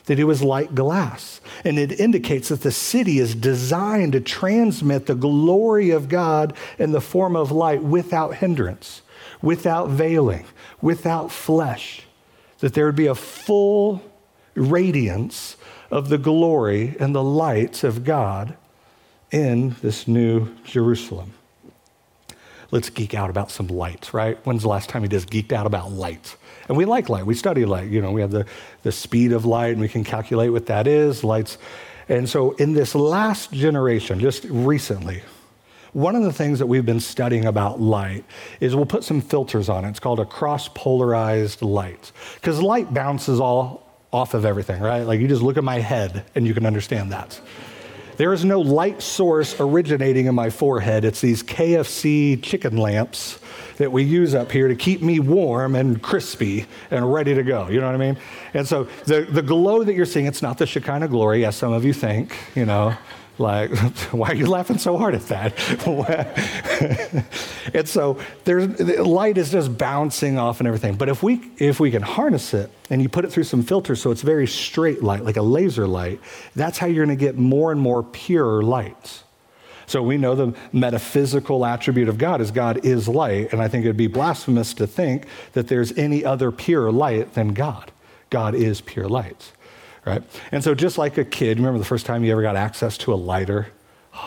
[0.05, 1.39] that it was like glass.
[1.63, 6.91] And it indicates that the city is designed to transmit the glory of God in
[6.91, 9.01] the form of light without hindrance,
[9.41, 10.45] without veiling,
[10.81, 12.03] without flesh,
[12.59, 14.01] that there would be a full
[14.55, 15.55] radiance
[15.89, 18.55] of the glory and the lights of God
[19.31, 21.33] in this new Jerusalem.
[22.71, 24.37] Let's geek out about some lights, right?
[24.45, 26.35] When's the last time you just geeked out about light?
[26.67, 27.25] And we like light.
[27.25, 27.89] We study light.
[27.89, 28.45] You know, we have the,
[28.83, 31.23] the speed of light and we can calculate what that is.
[31.23, 31.57] Lights.
[32.09, 35.23] And so in this last generation, just recently,
[35.93, 38.25] one of the things that we've been studying about light
[38.59, 39.89] is we'll put some filters on it.
[39.89, 42.11] It's called a cross polarized light.
[42.35, 45.03] Because light bounces all off of everything, right?
[45.03, 47.39] Like you just look at my head and you can understand that.
[48.17, 51.03] There is no light source originating in my forehead.
[51.03, 53.39] It's these KFC chicken lamps
[53.77, 57.67] that we use up here to keep me warm and crispy and ready to go.
[57.67, 58.17] You know what I mean?
[58.53, 61.73] And so the, the glow that you're seeing, it's not the Shekinah glory, as some
[61.73, 62.95] of you think, you know.
[63.39, 63.75] Like,
[64.11, 65.57] why are you laughing so hard at that?
[67.73, 70.95] and so there's light is just bouncing off and everything.
[70.95, 74.01] But if we if we can harness it and you put it through some filters
[74.01, 76.19] so it's very straight light, like a laser light,
[76.55, 79.23] that's how you're to get more and more pure light.
[79.85, 83.85] So we know the metaphysical attribute of God is God is light, and I think
[83.85, 87.91] it'd be blasphemous to think that there's any other pure light than God.
[88.29, 89.51] God is pure light
[90.05, 90.23] right?
[90.51, 93.13] And so, just like a kid, remember the first time you ever got access to
[93.13, 93.67] a lighter?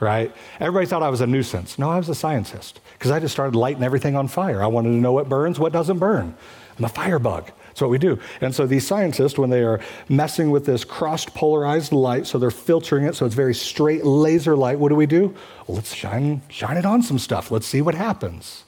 [0.00, 0.34] right?
[0.60, 1.78] Everybody thought I was a nuisance.
[1.78, 4.62] No, I was a scientist because I just started lighting everything on fire.
[4.62, 6.34] I wanted to know what burns, what doesn't burn.
[6.78, 7.50] I'm a firebug.
[7.74, 8.20] That's what we do.
[8.40, 12.52] And so these scientists, when they are messing with this crossed polarized light, so they're
[12.52, 15.34] filtering it so it's very straight laser light, what do we do?
[15.66, 17.50] Well, let's shine, shine it on some stuff.
[17.50, 18.62] Let's see what happens.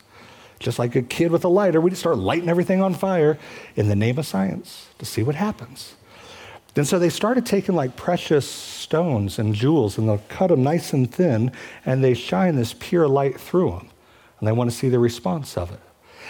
[0.59, 3.39] Just like a kid with a lighter, we just start lighting everything on fire
[3.77, 5.95] in the name of science to see what happens.
[6.75, 10.93] And so they started taking like precious stones and jewels and they'll cut them nice
[10.93, 11.53] and thin
[11.85, 13.89] and they shine this pure light through them.
[14.41, 15.81] And they want to see the response of it.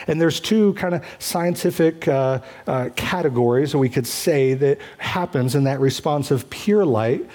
[0.07, 5.55] And there's two kind of scientific uh, uh, categories that we could say that happens
[5.55, 7.29] in that response of pure light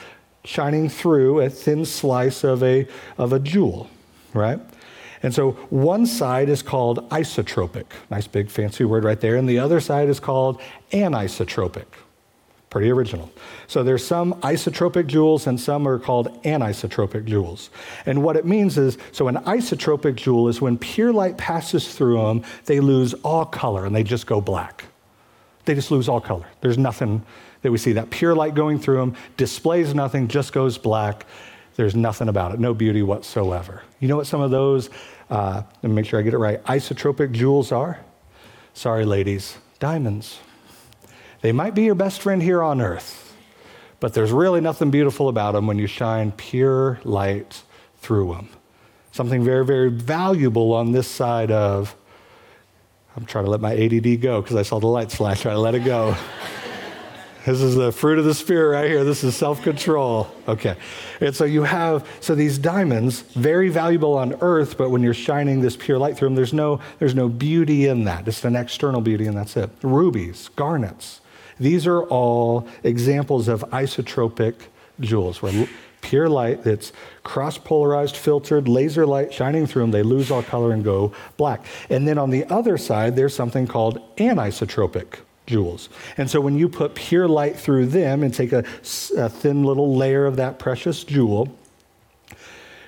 [0.43, 3.89] shining through a thin slice of a, of a jewel,
[4.33, 4.59] right?
[5.23, 9.59] And so one side is called isotropic, nice big fancy word right there, and the
[9.59, 10.59] other side is called
[10.91, 11.85] anisotropic.
[12.71, 13.29] Pretty original.
[13.67, 17.69] So there's some isotropic jewels and some are called anisotropic jewels.
[18.05, 22.23] And what it means is so an isotropic jewel is when pure light passes through
[22.23, 24.85] them, they lose all color and they just go black.
[25.65, 26.45] They just lose all color.
[26.61, 27.25] There's nothing
[27.61, 27.91] that we see.
[27.91, 31.25] That pure light going through them displays nothing, just goes black.
[31.75, 33.83] There's nothing about it, no beauty whatsoever.
[33.99, 34.89] You know what some of those,
[35.29, 37.99] uh, let me make sure I get it right, isotropic jewels are?
[38.73, 40.39] Sorry, ladies, diamonds.
[41.41, 43.35] They might be your best friend here on earth,
[43.99, 47.63] but there's really nothing beautiful about them when you shine pure light
[47.99, 48.49] through them.
[49.11, 51.95] Something very, very valuable on this side of,
[53.17, 55.59] I'm trying to let my ADD go because I saw the lights flash, trying to
[55.59, 56.15] let it go.
[57.45, 59.03] This is the fruit of the spirit right here.
[59.03, 60.27] This is self control.
[60.47, 60.75] Okay.
[61.19, 65.59] And so you have, so these diamonds, very valuable on earth, but when you're shining
[65.59, 68.27] this pure light through them, there's no, there's no beauty in that.
[68.27, 69.71] It's an external beauty, and that's it.
[69.81, 71.21] Rubies, garnets,
[71.61, 74.55] these are all examples of isotropic
[74.99, 75.67] jewels, where
[76.01, 76.91] pure light that's
[77.23, 81.63] cross polarized, filtered, laser light shining through them, they lose all color and go black.
[81.89, 85.89] And then on the other side, there's something called anisotropic jewels.
[86.17, 88.63] And so when you put pure light through them and take a,
[89.17, 91.55] a thin little layer of that precious jewel,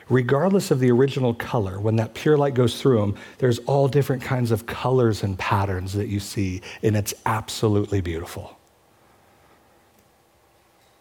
[0.10, 4.24] regardless of the original color, when that pure light goes through them, there's all different
[4.24, 8.58] kinds of colors and patterns that you see, and it's absolutely beautiful.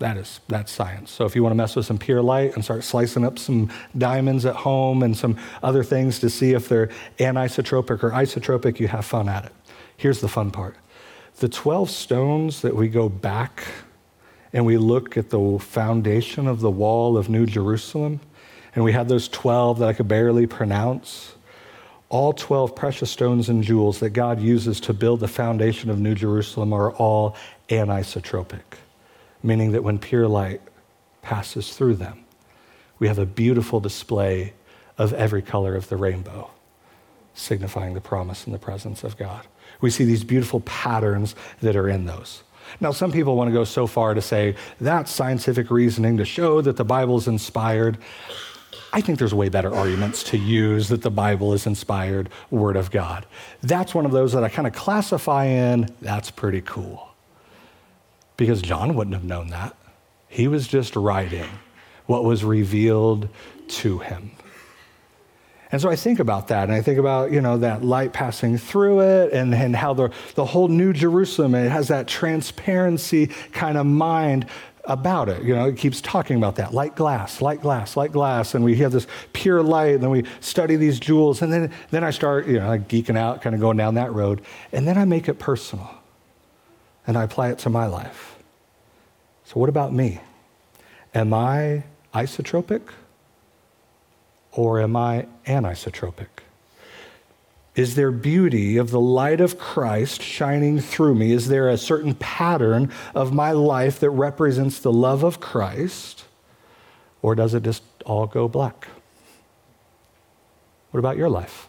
[0.02, 1.12] That is that's science.
[1.12, 3.70] So if you want to mess with some pure light and start slicing up some
[3.96, 6.88] diamonds at home and some other things to see if they're
[7.20, 9.52] anisotropic or isotropic, you have fun at it.
[9.96, 10.74] Here's the fun part.
[11.36, 13.62] The 12 stones that we go back
[14.52, 18.18] and we look at the foundation of the wall of New Jerusalem,
[18.74, 21.36] and we had those 12 that I could barely pronounce.
[22.08, 26.16] All 12 precious stones and jewels that God uses to build the foundation of New
[26.16, 27.36] Jerusalem are all
[27.68, 28.81] anisotropic
[29.42, 30.60] meaning that when pure light
[31.22, 32.24] passes through them,
[32.98, 34.52] we have a beautiful display
[34.98, 36.50] of every color of the rainbow,
[37.34, 39.46] signifying the promise and the presence of God.
[39.80, 42.42] We see these beautiful patterns that are in those.
[42.80, 46.60] Now, some people want to go so far to say that's scientific reasoning to show
[46.60, 47.98] that the Bible is inspired.
[48.92, 52.90] I think there's way better arguments to use that the Bible is inspired Word of
[52.90, 53.26] God.
[53.62, 57.11] That's one of those that I kind of classify in, that's pretty cool.
[58.36, 59.76] Because John wouldn't have known that.
[60.28, 61.48] He was just writing
[62.06, 63.28] what was revealed
[63.68, 64.32] to him.
[65.70, 68.58] And so I think about that, and I think about, you know, that light passing
[68.58, 73.78] through it and, and how the, the whole New Jerusalem, it has that transparency kind
[73.78, 74.46] of mind
[74.84, 75.42] about it.
[75.42, 78.54] You know, it keeps talking about that light glass, light glass, light glass.
[78.54, 81.40] And we have this pure light, and then we study these jewels.
[81.40, 84.42] And then, then I start, you know, geeking out, kind of going down that road.
[84.72, 85.88] And then I make it personal
[87.06, 88.36] and I apply it to my life.
[89.44, 90.20] So, what about me?
[91.14, 91.84] Am I
[92.14, 92.82] isotropic
[94.52, 96.28] or am I anisotropic?
[97.74, 101.32] Is there beauty of the light of Christ shining through me?
[101.32, 106.24] Is there a certain pattern of my life that represents the love of Christ?
[107.22, 108.88] Or does it just all go black?
[110.90, 111.68] What about your life?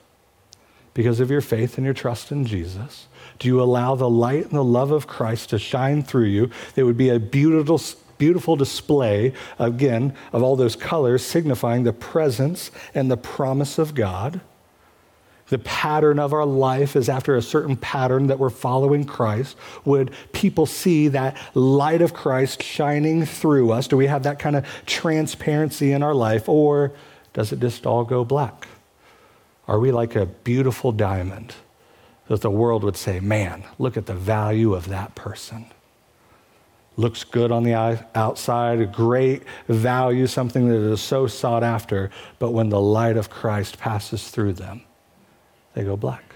[0.93, 3.07] Because of your faith and your trust in Jesus,
[3.39, 6.51] do you allow the light and the love of Christ to shine through you?
[6.75, 7.81] There would be a beautiful,
[8.19, 14.41] beautiful display, again, of all those colors signifying the presence and the promise of God.
[15.47, 19.57] The pattern of our life is after a certain pattern that we're following Christ.
[19.85, 23.87] Would people see that light of Christ shining through us?
[23.87, 26.47] Do we have that kind of transparency in our life?
[26.47, 26.93] Or
[27.33, 28.67] does it just all go black?
[29.73, 31.55] Are we like a beautiful diamond
[32.27, 35.65] that the world would say, man, look at the value of that person?
[36.95, 37.73] looks good on the
[38.13, 43.31] outside, a great value, something that is so sought after, but when the light of
[43.31, 44.83] Christ passes through them,
[45.73, 46.35] they go black.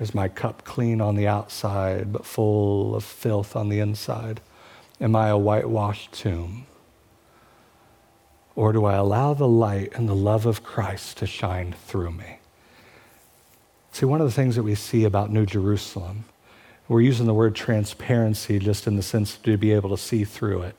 [0.00, 4.40] Is my cup clean on the outside, but full of filth on the inside?
[5.02, 6.66] Am I a whitewashed tomb?
[8.54, 12.38] Or do I allow the light and the love of Christ to shine through me?
[13.92, 16.24] See, one of the things that we see about New Jerusalem,
[16.88, 20.62] we're using the word transparency just in the sense to be able to see through
[20.62, 20.76] it.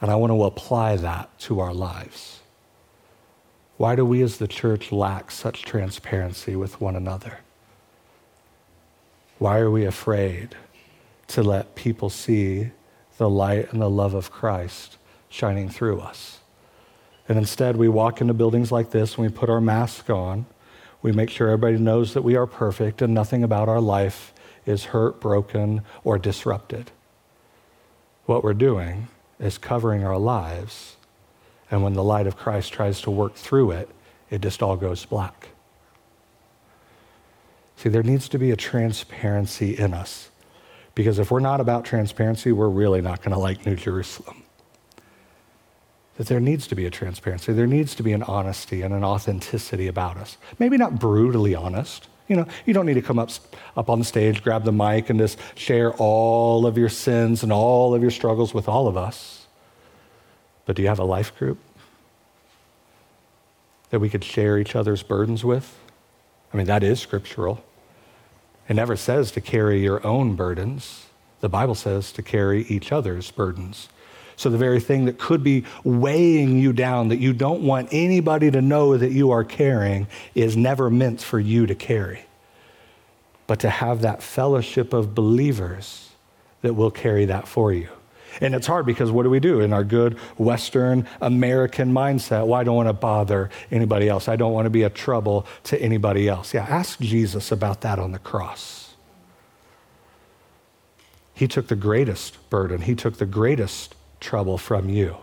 [0.00, 2.40] And I want to apply that to our lives.
[3.76, 7.38] Why do we as the church lack such transparency with one another?
[9.38, 10.54] Why are we afraid
[11.28, 12.70] to let people see
[13.18, 16.41] the light and the love of Christ shining through us?
[17.32, 20.44] And instead, we walk into buildings like this and we put our mask on
[21.00, 24.84] we make sure everybody knows that we are perfect and nothing about our life is
[24.84, 26.90] hurt, broken, or disrupted.
[28.26, 29.08] What we're doing
[29.40, 30.96] is covering our lives,
[31.70, 33.88] and when the light of Christ tries to work through it,
[34.30, 35.48] it just all goes black.
[37.76, 40.28] See, there needs to be a transparency in us.
[40.94, 44.44] Because if we're not about transparency, we're really not going to like New Jerusalem
[46.22, 47.52] that there needs to be a transparency.
[47.52, 50.36] There needs to be an honesty and an authenticity about us.
[50.60, 52.06] Maybe not brutally honest.
[52.28, 53.30] You know, you don't need to come up,
[53.76, 57.52] up on the stage, grab the mic, and just share all of your sins and
[57.52, 59.48] all of your struggles with all of us.
[60.64, 61.58] But do you have a life group
[63.90, 65.76] that we could share each other's burdens with?
[66.54, 67.64] I mean, that is scriptural.
[68.68, 71.06] It never says to carry your own burdens.
[71.40, 73.88] The Bible says to carry each other's burdens.
[74.36, 78.50] So, the very thing that could be weighing you down, that you don't want anybody
[78.50, 82.24] to know that you are carrying, is never meant for you to carry.
[83.46, 86.10] But to have that fellowship of believers
[86.62, 87.88] that will carry that for you.
[88.40, 92.46] And it's hard because what do we do in our good Western American mindset?
[92.46, 94.28] Well, I don't want to bother anybody else.
[94.28, 96.54] I don't want to be a trouble to anybody else.
[96.54, 98.94] Yeah, ask Jesus about that on the cross.
[101.34, 105.16] He took the greatest burden, He took the greatest trouble from you.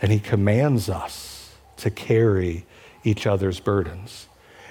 [0.00, 2.64] And he commands us to carry
[3.04, 4.28] each other's burdens.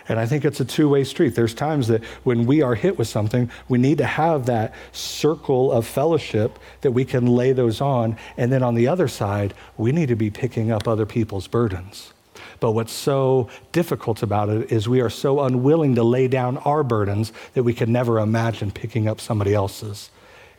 [0.10, 1.36] And I think it's a two way street.
[1.36, 5.72] There's times that when we are hit with something, we need to have that circle
[5.72, 8.18] of fellowship that we can lay those on.
[8.38, 12.14] And then on the other side, we need to be picking up other people's burdens.
[12.60, 16.84] But what's so difficult about it is we are so unwilling to lay down our
[16.84, 20.10] burdens that we can never imagine picking up somebody else's.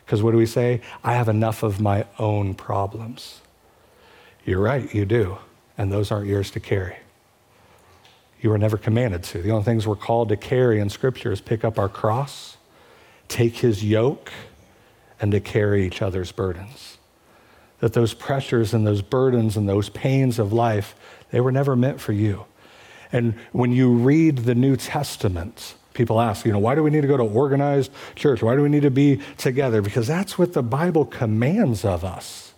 [0.09, 0.81] Because what do we say?
[1.03, 3.41] I have enough of my own problems.
[4.43, 5.37] You're right, you do.
[5.77, 6.95] And those aren't yours to carry.
[8.41, 9.39] You were never commanded to.
[9.39, 12.57] The only things we're called to carry in Scripture is pick up our cross,
[13.27, 14.31] take his yoke,
[15.21, 16.97] and to carry each other's burdens.
[17.79, 20.95] That those pressures and those burdens and those pains of life,
[21.29, 22.45] they were never meant for you.
[23.11, 27.01] And when you read the New Testament, people ask, you know, why do we need
[27.01, 28.41] to go to organized church?
[28.41, 29.83] Why do we need to be together?
[29.83, 32.53] Because that's what the Bible commands of us.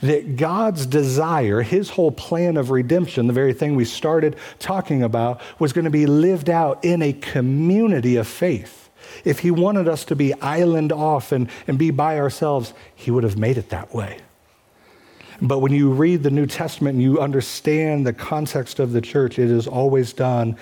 [0.00, 5.40] that God's desire, his whole plan of redemption, the very thing we started talking about,
[5.58, 8.90] was going to be lived out in a community of faith.
[9.24, 13.24] If he wanted us to be island off and, and be by ourselves, he would
[13.24, 14.18] have made it that way.
[15.40, 19.38] But when you read the New Testament and you understand the context of the church,
[19.38, 20.56] it is always done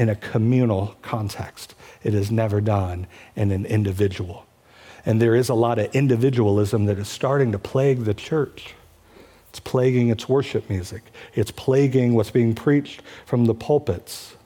[0.00, 1.74] in a communal context.
[2.02, 4.46] It is never done in an individual.
[5.04, 8.74] And there is a lot of individualism that is starting to plague the church.
[9.50, 11.02] It's plaguing its worship music,
[11.34, 14.36] it's plaguing what's being preached from the pulpits.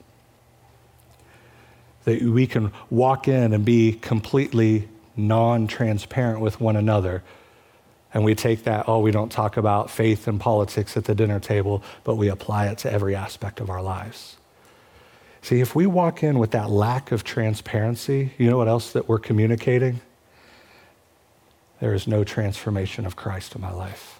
[2.03, 7.23] That we can walk in and be completely non transparent with one another.
[8.13, 11.39] And we take that, oh, we don't talk about faith and politics at the dinner
[11.39, 14.35] table, but we apply it to every aspect of our lives.
[15.45, 19.07] See, if we walk in with that lack of transparency, you know what else that
[19.07, 20.01] we're communicating?
[21.79, 24.19] There is no transformation of Christ in my life.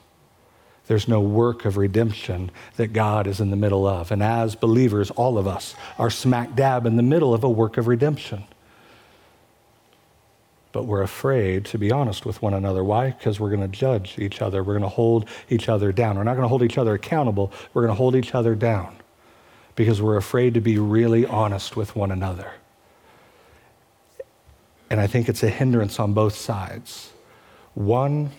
[0.86, 4.12] There's no work of redemption that God is in the middle of.
[4.12, 7.78] And as believers, all of us are smack dab in the middle of a work
[7.78, 8.44] of redemption.
[10.74, 12.84] But we're afraid to be honest with one another.
[12.84, 13.10] Why?
[13.10, 14.64] Because we're going to judge each other.
[14.64, 16.18] We're going to hold each other down.
[16.18, 17.52] We're not going to hold each other accountable.
[17.74, 18.98] We're going to hold each other down
[19.76, 22.52] because we're afraid to be really honest with one another.
[24.90, 27.12] And I think it's a hindrance on both sides.
[27.74, 28.32] One,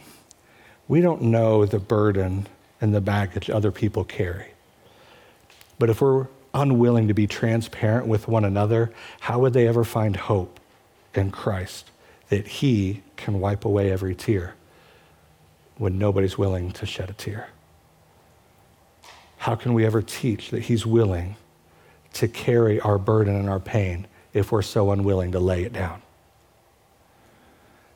[0.89, 2.47] we don't know the burden
[2.81, 4.53] and the baggage other people carry.
[5.79, 10.17] But if we're unwilling to be transparent with one another, how would they ever find
[10.17, 10.59] hope
[11.15, 11.91] in Christ
[12.29, 14.55] that He can wipe away every tear
[15.77, 17.49] when nobody's willing to shed a tear?
[19.47, 21.37] How can we ever teach that He's willing
[22.15, 26.03] to carry our burden and our pain if we're so unwilling to lay it down?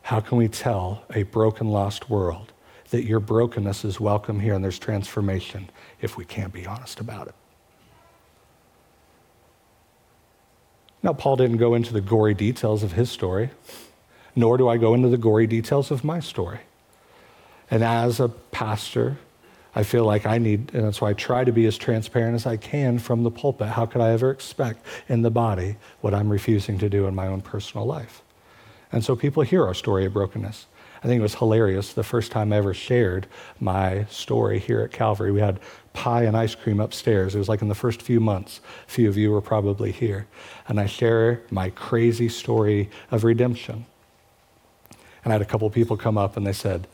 [0.02, 2.52] How can we tell a broken, lost world
[2.90, 5.68] that your brokenness is welcome here and there's transformation
[6.00, 7.34] if we can't be honest about it?
[11.02, 13.50] Now, Paul didn't go into the gory details of his story,
[14.36, 16.60] nor do I go into the gory details of my story.
[17.72, 19.18] And as a pastor,
[19.74, 22.46] I feel like I need, and that's why I try to be as transparent as
[22.46, 23.68] I can from the pulpit.
[23.68, 27.28] How could I ever expect in the body what I'm refusing to do in my
[27.28, 28.22] own personal life?
[28.90, 30.66] And so people hear our story of brokenness.
[31.02, 33.26] I think it was hilarious the first time I ever shared
[33.58, 35.32] my story here at Calvary.
[35.32, 35.60] We had
[35.92, 37.34] pie and ice cream upstairs.
[37.34, 38.60] It was like in the first few months.
[38.86, 40.26] A few of you were probably here.
[40.68, 43.86] And I share my crazy story of redemption.
[45.24, 46.86] And I had a couple people come up and they said,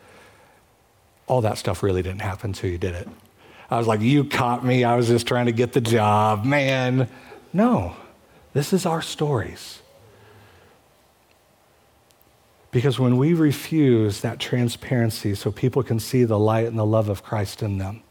[1.26, 3.08] all that stuff really didn't happen to you, did it?
[3.70, 4.84] I was like, You caught me.
[4.84, 6.44] I was just trying to get the job.
[6.44, 7.08] Man,
[7.52, 7.96] no.
[8.52, 9.82] This is our stories.
[12.70, 17.08] Because when we refuse that transparency so people can see the light and the love
[17.08, 18.02] of Christ in them,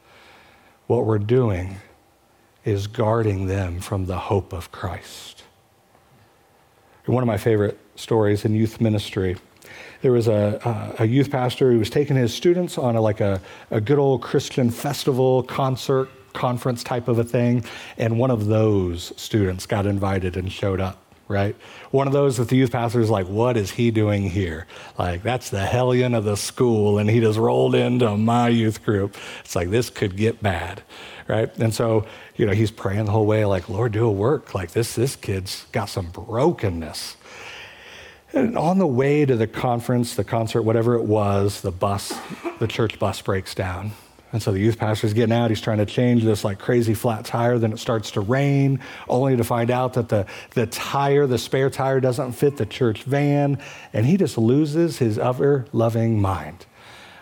[0.88, 1.78] what we're doing
[2.64, 5.44] is guarding them from the hope of Christ.
[7.06, 9.38] One of my favorite stories in youth ministry
[10.02, 13.42] there was a, a youth pastor who was taking his students on a, like a,
[13.72, 17.64] a good old Christian festival, concert, conference type of a thing,
[17.98, 21.56] and one of those students got invited and showed up right?
[21.92, 24.68] One of those that the youth pastor is like, what is he doing here?
[24.98, 29.16] Like, that's the hellion of the school, and he just rolled into my youth group.
[29.40, 30.84] It's like, this could get bad,
[31.28, 31.56] right?
[31.58, 34.54] And so, you know, he's praying the whole way, like, Lord, do a work.
[34.54, 37.18] Like, this, this kid's got some brokenness.
[38.36, 42.14] And on the way to the conference, the concert, whatever it was, the bus,
[42.60, 43.92] the church bus breaks down.
[44.34, 45.50] And so the youth pastor's getting out.
[45.50, 47.58] He's trying to change this like crazy flat tire.
[47.58, 51.70] Then it starts to rain, only to find out that the, the tire, the spare
[51.70, 53.58] tire, doesn't fit the church van.
[53.94, 56.66] And he just loses his ever loving mind.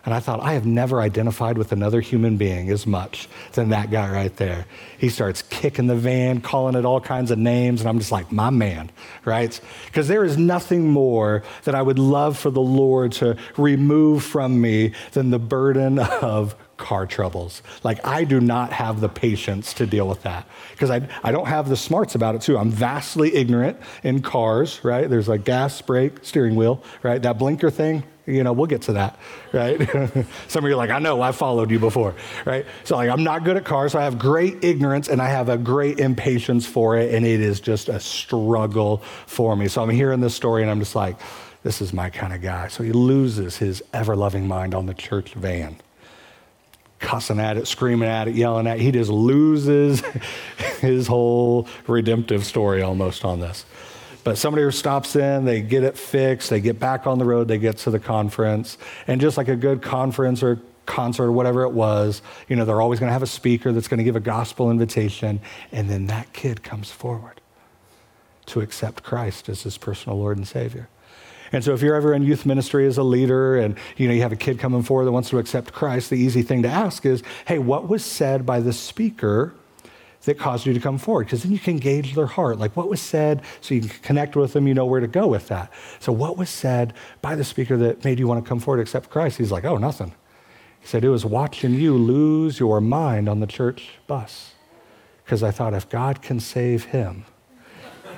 [0.06, 3.90] And I thought, I have never identified with another human being as much than that
[3.90, 4.66] guy right there.
[4.98, 8.30] He starts kicking the van, calling it all kinds of names, and I'm just like,
[8.30, 8.92] my man,
[9.24, 9.58] right?
[9.86, 14.60] Because there is nothing more that I would love for the Lord to remove from
[14.60, 17.62] me than the burden of car troubles.
[17.84, 21.48] Like, I do not have the patience to deal with that because I, I don't
[21.48, 22.58] have the smarts about it, too.
[22.58, 25.10] I'm vastly ignorant in cars, right?
[25.10, 27.22] There's a gas, brake, steering wheel, right?
[27.22, 29.20] That blinker thing, you know, we'll get to that,
[29.52, 29.78] right?
[30.48, 32.16] Some of you are like, I know, I followed you before,
[32.46, 32.66] right?
[32.86, 35.50] So, like, I'm not good at cars, so I have great ignorance and I have
[35.50, 39.68] a great impatience for it, and it is just a struggle for me.
[39.68, 41.18] So, I'm hearing this story and I'm just like,
[41.64, 42.70] this is my kind of guy.
[42.70, 45.76] So, he loses his ever loving mind on the church van,
[47.00, 48.84] cussing at it, screaming at it, yelling at it.
[48.84, 50.02] He just loses
[50.80, 53.66] his whole redemptive story almost on this.
[54.24, 57.58] But somebody stops in, they get it fixed, they get back on the road, they
[57.58, 58.78] get to the conference.
[59.08, 62.22] And just like a good conference or concert or whatever it was.
[62.48, 64.72] You know, they're always going to have a speaker that's going to give a gospel
[64.72, 65.40] invitation.
[65.72, 67.42] And then that kid comes forward
[68.48, 70.90] to accept Christ as his personal Lord and Savior.
[71.52, 74.24] And so if you're ever in youth ministry as a leader and you know you
[74.24, 77.06] have a kid coming forward that wants to accept Christ, the easy thing to ask
[77.06, 79.54] is, "Hey, what was said by the speaker
[80.26, 82.58] that caused you to come forward because then you can gauge their heart.
[82.58, 85.28] Like what was said, so you can connect with them, you know where to go
[85.28, 85.72] with that.
[86.00, 89.10] So, what was said by the speaker that made you want to come forward accept
[89.10, 89.38] Christ?
[89.38, 90.14] He's like, oh, nothing.
[90.80, 94.54] He said, it was watching you lose your mind on the church bus
[95.24, 97.26] because I thought if God can save him,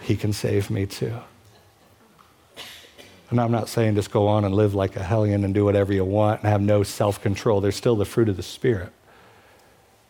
[0.00, 1.18] he can save me too.
[3.30, 5.92] And I'm not saying just go on and live like a hellion and do whatever
[5.92, 7.60] you want and have no self control.
[7.60, 8.92] There's still the fruit of the Spirit.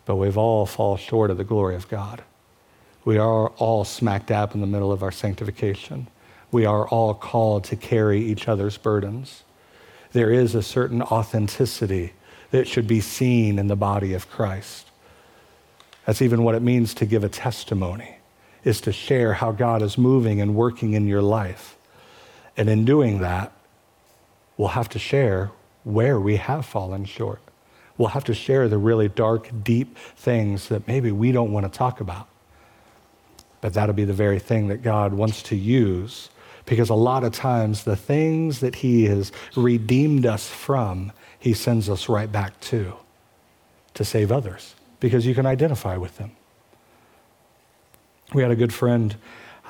[0.04, 2.22] But we've all fall short of the glory of God.
[3.04, 6.08] We are all smack dab in the middle of our sanctification.
[6.50, 9.42] We are all called to carry each other's burdens.
[10.12, 12.12] There is a certain authenticity
[12.50, 14.90] that should be seen in the body of Christ.
[16.06, 18.16] That's even what it means to give a testimony,
[18.64, 21.77] is to share how God is moving and working in your life.
[22.58, 23.52] And in doing that,
[24.56, 25.52] we'll have to share
[25.84, 27.40] where we have fallen short.
[27.96, 31.78] We'll have to share the really dark, deep things that maybe we don't want to
[31.78, 32.28] talk about.
[33.60, 36.30] But that'll be the very thing that God wants to use
[36.66, 41.88] because a lot of times the things that He has redeemed us from, He sends
[41.88, 42.92] us right back to
[43.94, 46.32] to save others because you can identify with them.
[48.34, 49.16] We had a good friend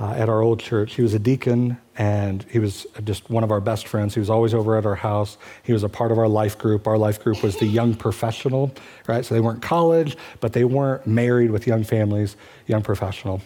[0.01, 0.95] uh, at our old church.
[0.95, 4.15] He was a deacon and he was just one of our best friends.
[4.15, 5.37] He was always over at our house.
[5.65, 6.87] He was a part of our life group.
[6.87, 8.73] Our life group was the young professional,
[9.09, 9.25] right?
[9.25, 12.37] So they weren't college, but they weren't married with young families,
[12.67, 13.43] young professional.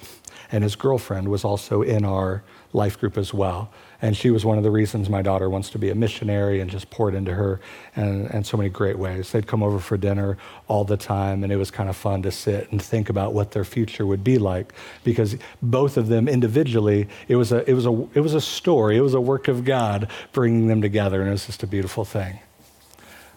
[0.51, 2.43] And his girlfriend was also in our
[2.75, 3.71] life group as well.
[4.03, 6.69] And she was one of the reasons my daughter wants to be a missionary and
[6.69, 7.61] just poured into her
[7.95, 9.31] and, and so many great ways.
[9.31, 10.37] They'd come over for dinner
[10.67, 13.53] all the time, and it was kind of fun to sit and think about what
[13.53, 14.75] their future would be like
[15.05, 18.97] because both of them individually, it was a, it was a, it was a story,
[18.97, 22.05] it was a work of God bringing them together, and it was just a beautiful
[22.05, 22.41] thing.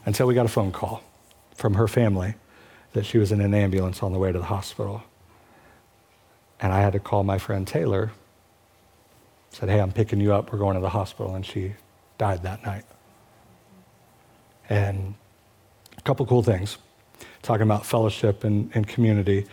[0.03, 1.03] Until we got a phone call
[1.53, 2.33] from her family
[2.93, 5.03] that she was in an ambulance on the way to the hospital.
[6.59, 8.11] And I had to call my friend Taylor
[9.55, 10.51] said, Hey, I'm picking you up.
[10.51, 11.33] We're going to the hospital.
[11.33, 11.73] And she
[12.17, 12.83] died that night.
[14.67, 15.15] And
[15.97, 16.77] a couple cool things
[17.41, 19.45] talking about fellowship and, and community.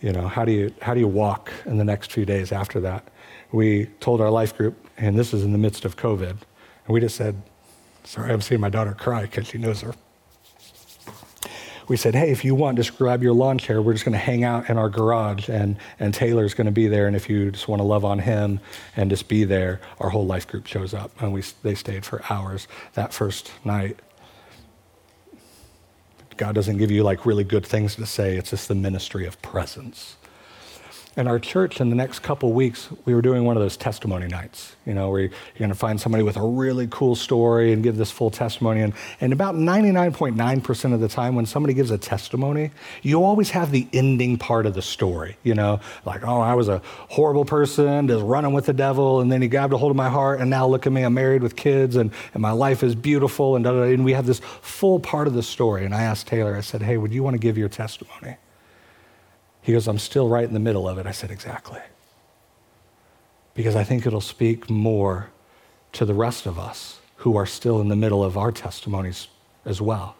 [0.00, 2.80] You know, how do you, how do you walk in the next few days after
[2.80, 3.06] that?
[3.52, 6.98] We told our life group, and this is in the midst of COVID, and we
[6.98, 7.40] just said,
[8.02, 9.94] Sorry, I'm seeing my daughter cry because she knows her
[11.88, 13.82] we said, hey, if you want, just grab your lawn chair.
[13.82, 16.86] We're just going to hang out in our garage, and, and Taylor's going to be
[16.86, 17.06] there.
[17.06, 18.60] And if you just want to love on him
[18.96, 21.10] and just be there, our whole life group shows up.
[21.20, 23.98] And we, they stayed for hours that first night.
[26.36, 29.40] God doesn't give you like really good things to say, it's just the ministry of
[29.42, 30.16] presence.
[31.16, 34.26] In our church, in the next couple weeks, we were doing one of those testimony
[34.26, 37.84] nights, you know, where you're going to find somebody with a really cool story and
[37.84, 38.80] give this full testimony.
[38.80, 43.70] And, and about 99.9% of the time, when somebody gives a testimony, you always have
[43.70, 48.08] the ending part of the story, you know, like, oh, I was a horrible person,
[48.08, 50.50] just running with the devil, and then he grabbed a hold of my heart, and
[50.50, 53.64] now look at me, I'm married with kids, and, and my life is beautiful, and,
[53.64, 53.82] da da.
[53.82, 55.84] and we have this full part of the story.
[55.84, 58.36] And I asked Taylor, I said, hey, would you want to give your testimony?
[59.64, 61.06] He goes, I'm still right in the middle of it.
[61.06, 61.80] I said, Exactly.
[63.54, 65.30] Because I think it'll speak more
[65.92, 69.28] to the rest of us who are still in the middle of our testimonies
[69.64, 70.16] as well.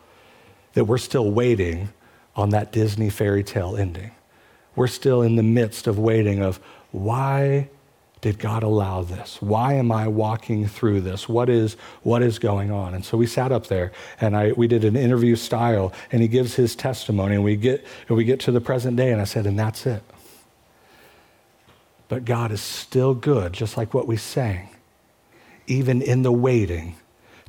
[0.72, 1.92] That we're still waiting
[2.34, 4.12] on that Disney fairy tale ending.
[4.76, 6.59] We're still in the midst of waiting of
[6.90, 7.68] why
[8.25, 9.37] did God allow this?
[9.43, 11.29] Why am I walking through this?
[11.29, 12.95] What is, what is going on?
[12.95, 16.29] And so we sat up there and I, we did an interview style and he
[16.29, 19.25] gives his testimony and we get, and we get to the present day and I
[19.25, 20.03] said, and that's it.
[22.09, 24.70] But God is still good, just like what we sang,
[25.66, 26.97] even in the waiting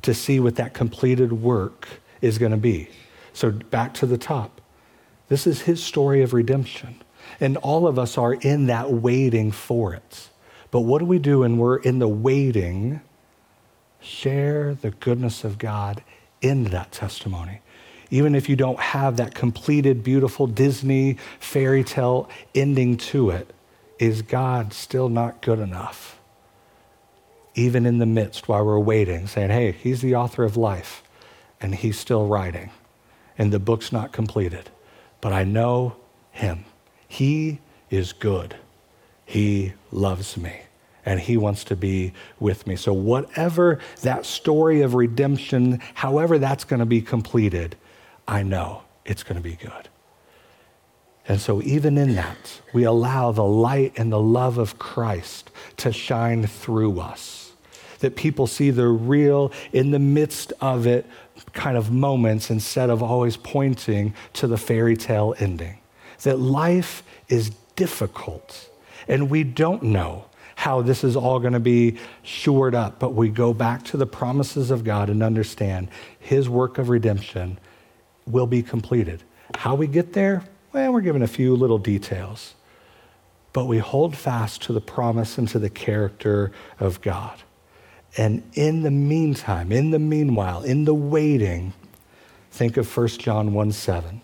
[0.02, 1.88] to see what that completed work
[2.20, 2.90] is going to be.
[3.32, 4.60] So back to the top.
[5.28, 7.02] This is his story of redemption.
[7.40, 10.28] And all of us are in that waiting for it.
[10.70, 13.00] But what do we do when we're in the waiting?
[14.00, 16.02] Share the goodness of God
[16.40, 17.60] in that testimony.
[18.10, 23.52] Even if you don't have that completed, beautiful Disney fairy tale ending to it,
[23.98, 26.18] is God still not good enough?
[27.54, 31.02] Even in the midst while we're waiting, saying, hey, He's the author of life,
[31.60, 32.70] and He's still writing,
[33.38, 34.70] and the book's not completed.
[35.20, 35.96] But I know
[36.30, 36.64] Him.
[37.08, 37.60] He
[37.90, 38.56] is good.
[39.26, 40.62] He loves me.
[41.08, 42.74] and he wants to be with me.
[42.74, 47.76] So, whatever that story of redemption, however that's going to be completed,
[48.26, 49.88] I know it's going to be good.
[51.28, 55.92] And so, even in that, we allow the light and the love of Christ to
[55.92, 57.52] shine through us.
[58.00, 61.06] That people see the real in the midst of it
[61.52, 65.78] kind of moments instead of always pointing to the fairy tale ending.
[66.22, 68.70] That life is difficult
[69.08, 70.26] and we don't know
[70.56, 74.06] how this is all going to be shored up, but we go back to the
[74.06, 75.88] promises of God and understand
[76.18, 77.58] His work of redemption
[78.26, 79.22] will be completed.
[79.54, 80.42] How we get there?
[80.72, 82.54] Well, we're given a few little details,
[83.52, 87.42] but we hold fast to the promise and to the character of God.
[88.16, 91.74] And in the meantime, in the meanwhile, in the waiting,
[92.50, 94.22] think of 1 John 1 7.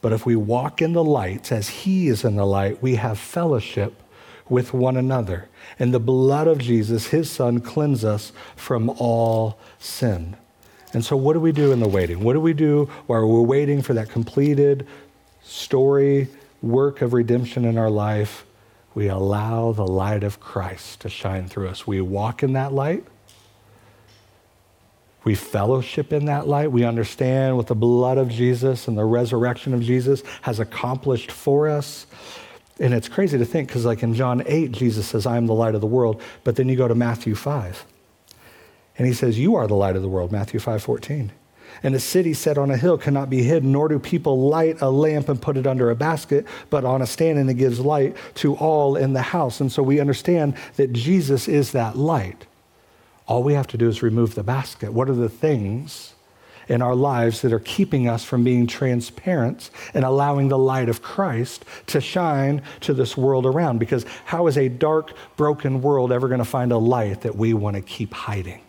[0.00, 3.18] But if we walk in the light as he is in the light, we have
[3.18, 4.02] fellowship
[4.48, 5.48] with one another.
[5.78, 10.36] And the blood of Jesus, his son, cleanse us from all sin.
[10.92, 12.20] And so, what do we do in the waiting?
[12.20, 14.86] What do we do while we're waiting for that completed
[15.42, 16.28] story,
[16.62, 18.46] work of redemption in our life?
[18.94, 21.86] We allow the light of Christ to shine through us.
[21.86, 23.04] We walk in that light.
[25.24, 26.72] We fellowship in that light.
[26.72, 31.68] We understand what the blood of Jesus and the resurrection of Jesus has accomplished for
[31.68, 32.06] us.
[32.80, 35.54] And it's crazy to think because, like in John 8, Jesus says, I am the
[35.54, 36.20] light of the world.
[36.44, 37.84] But then you go to Matthew 5,
[38.96, 41.32] and he says, You are the light of the world, Matthew 5 14.
[41.82, 44.90] And a city set on a hill cannot be hidden, nor do people light a
[44.90, 48.16] lamp and put it under a basket, but on a stand, and it gives light
[48.36, 49.60] to all in the house.
[49.60, 52.46] And so we understand that Jesus is that light.
[53.26, 54.92] All we have to do is remove the basket.
[54.92, 56.14] What are the things
[56.68, 61.02] in our lives that are keeping us from being transparent and allowing the light of
[61.02, 63.78] Christ to shine to this world around.
[63.78, 67.54] Because how is a dark, broken world ever going to find a light that we
[67.54, 68.60] want to keep hiding?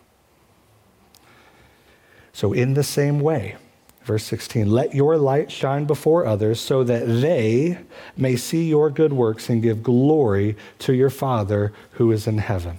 [2.32, 3.58] So, in the same way,
[4.04, 7.80] verse 16, let your light shine before others so that they
[8.16, 12.78] may see your good works and give glory to your Father who is in heaven.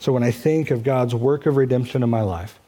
[0.00, 2.58] So, when I think of God's work of redemption in my life,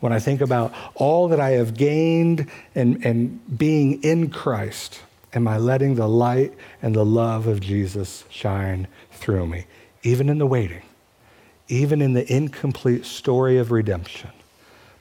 [0.00, 5.00] when I think about all that I have gained and, and being in Christ,
[5.32, 9.66] am I letting the light and the love of Jesus shine through me,
[10.02, 10.82] even in the waiting,
[11.68, 14.30] even in the incomplete story of redemption?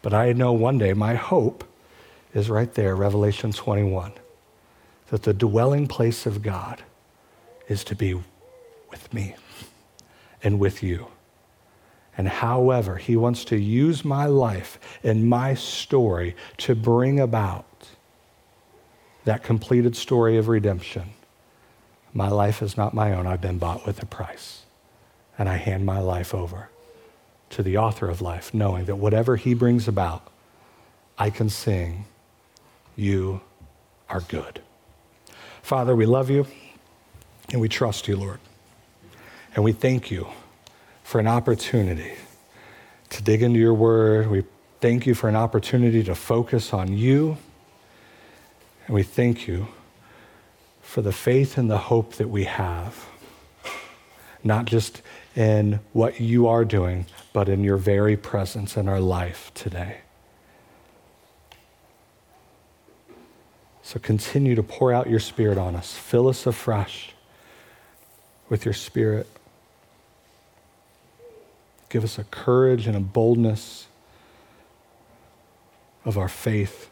[0.02, 1.64] But I know one day my hope
[2.34, 4.12] is right there, Revelation 21,
[5.08, 6.84] that the dwelling place of God
[7.68, 8.22] is to be
[8.92, 9.36] with me
[10.44, 11.08] and with you.
[12.20, 17.66] And however, He wants to use my life and my story to bring about
[19.24, 21.12] that completed story of redemption.
[22.14, 23.26] My life is not my own.
[23.26, 24.64] I've been bought with a price.
[25.38, 26.68] And I hand my life over
[27.52, 30.30] to the author of life, knowing that whatever He brings about,
[31.18, 32.04] I can sing,
[32.98, 33.40] You
[34.10, 34.62] are good.
[35.62, 36.48] Father, we love you
[37.54, 38.42] and we trust you, Lord.
[39.56, 40.28] And we thank you
[41.10, 42.14] for an opportunity
[43.10, 44.28] to dig into your word.
[44.28, 44.44] We
[44.80, 47.36] thank you for an opportunity to focus on you.
[48.86, 49.70] And we thank you
[50.84, 53.08] for the faith and the hope that we have,
[54.44, 55.02] not just
[55.36, 60.02] in what you are doing, but in your very presence in our life today.
[63.82, 65.92] So continue to pour out your spirit on us.
[65.92, 67.16] Fill us afresh
[68.48, 69.26] with your spirit.
[71.90, 73.88] Give us a courage and a boldness
[76.06, 76.90] of our faith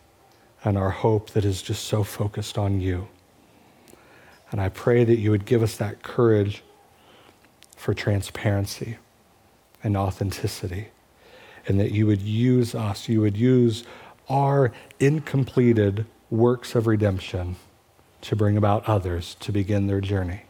[0.64, 3.08] and our hope that is just so focused on you.
[4.52, 6.64] And I pray that you would give us that courage
[7.76, 8.98] for transparency
[9.84, 10.88] and authenticity,
[11.68, 13.84] and that you would use us, you would use
[14.28, 17.56] our incompleted works of redemption
[18.22, 20.42] to bring about others to begin their journey.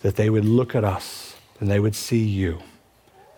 [0.00, 2.62] That they would look at us and they would see you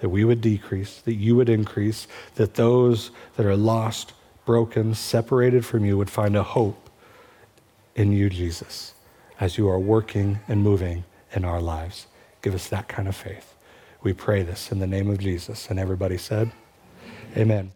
[0.01, 4.13] that we would decrease, that you would increase, that those that are lost,
[4.45, 6.91] broken, separated from you would find a hope
[7.95, 8.95] in you, Jesus,
[9.39, 12.07] as you are working and moving in our lives.
[12.43, 13.55] Give us that kind of faith.
[14.03, 15.69] We pray this in the name of Jesus.
[15.69, 16.51] And everybody said,
[17.37, 17.73] Amen.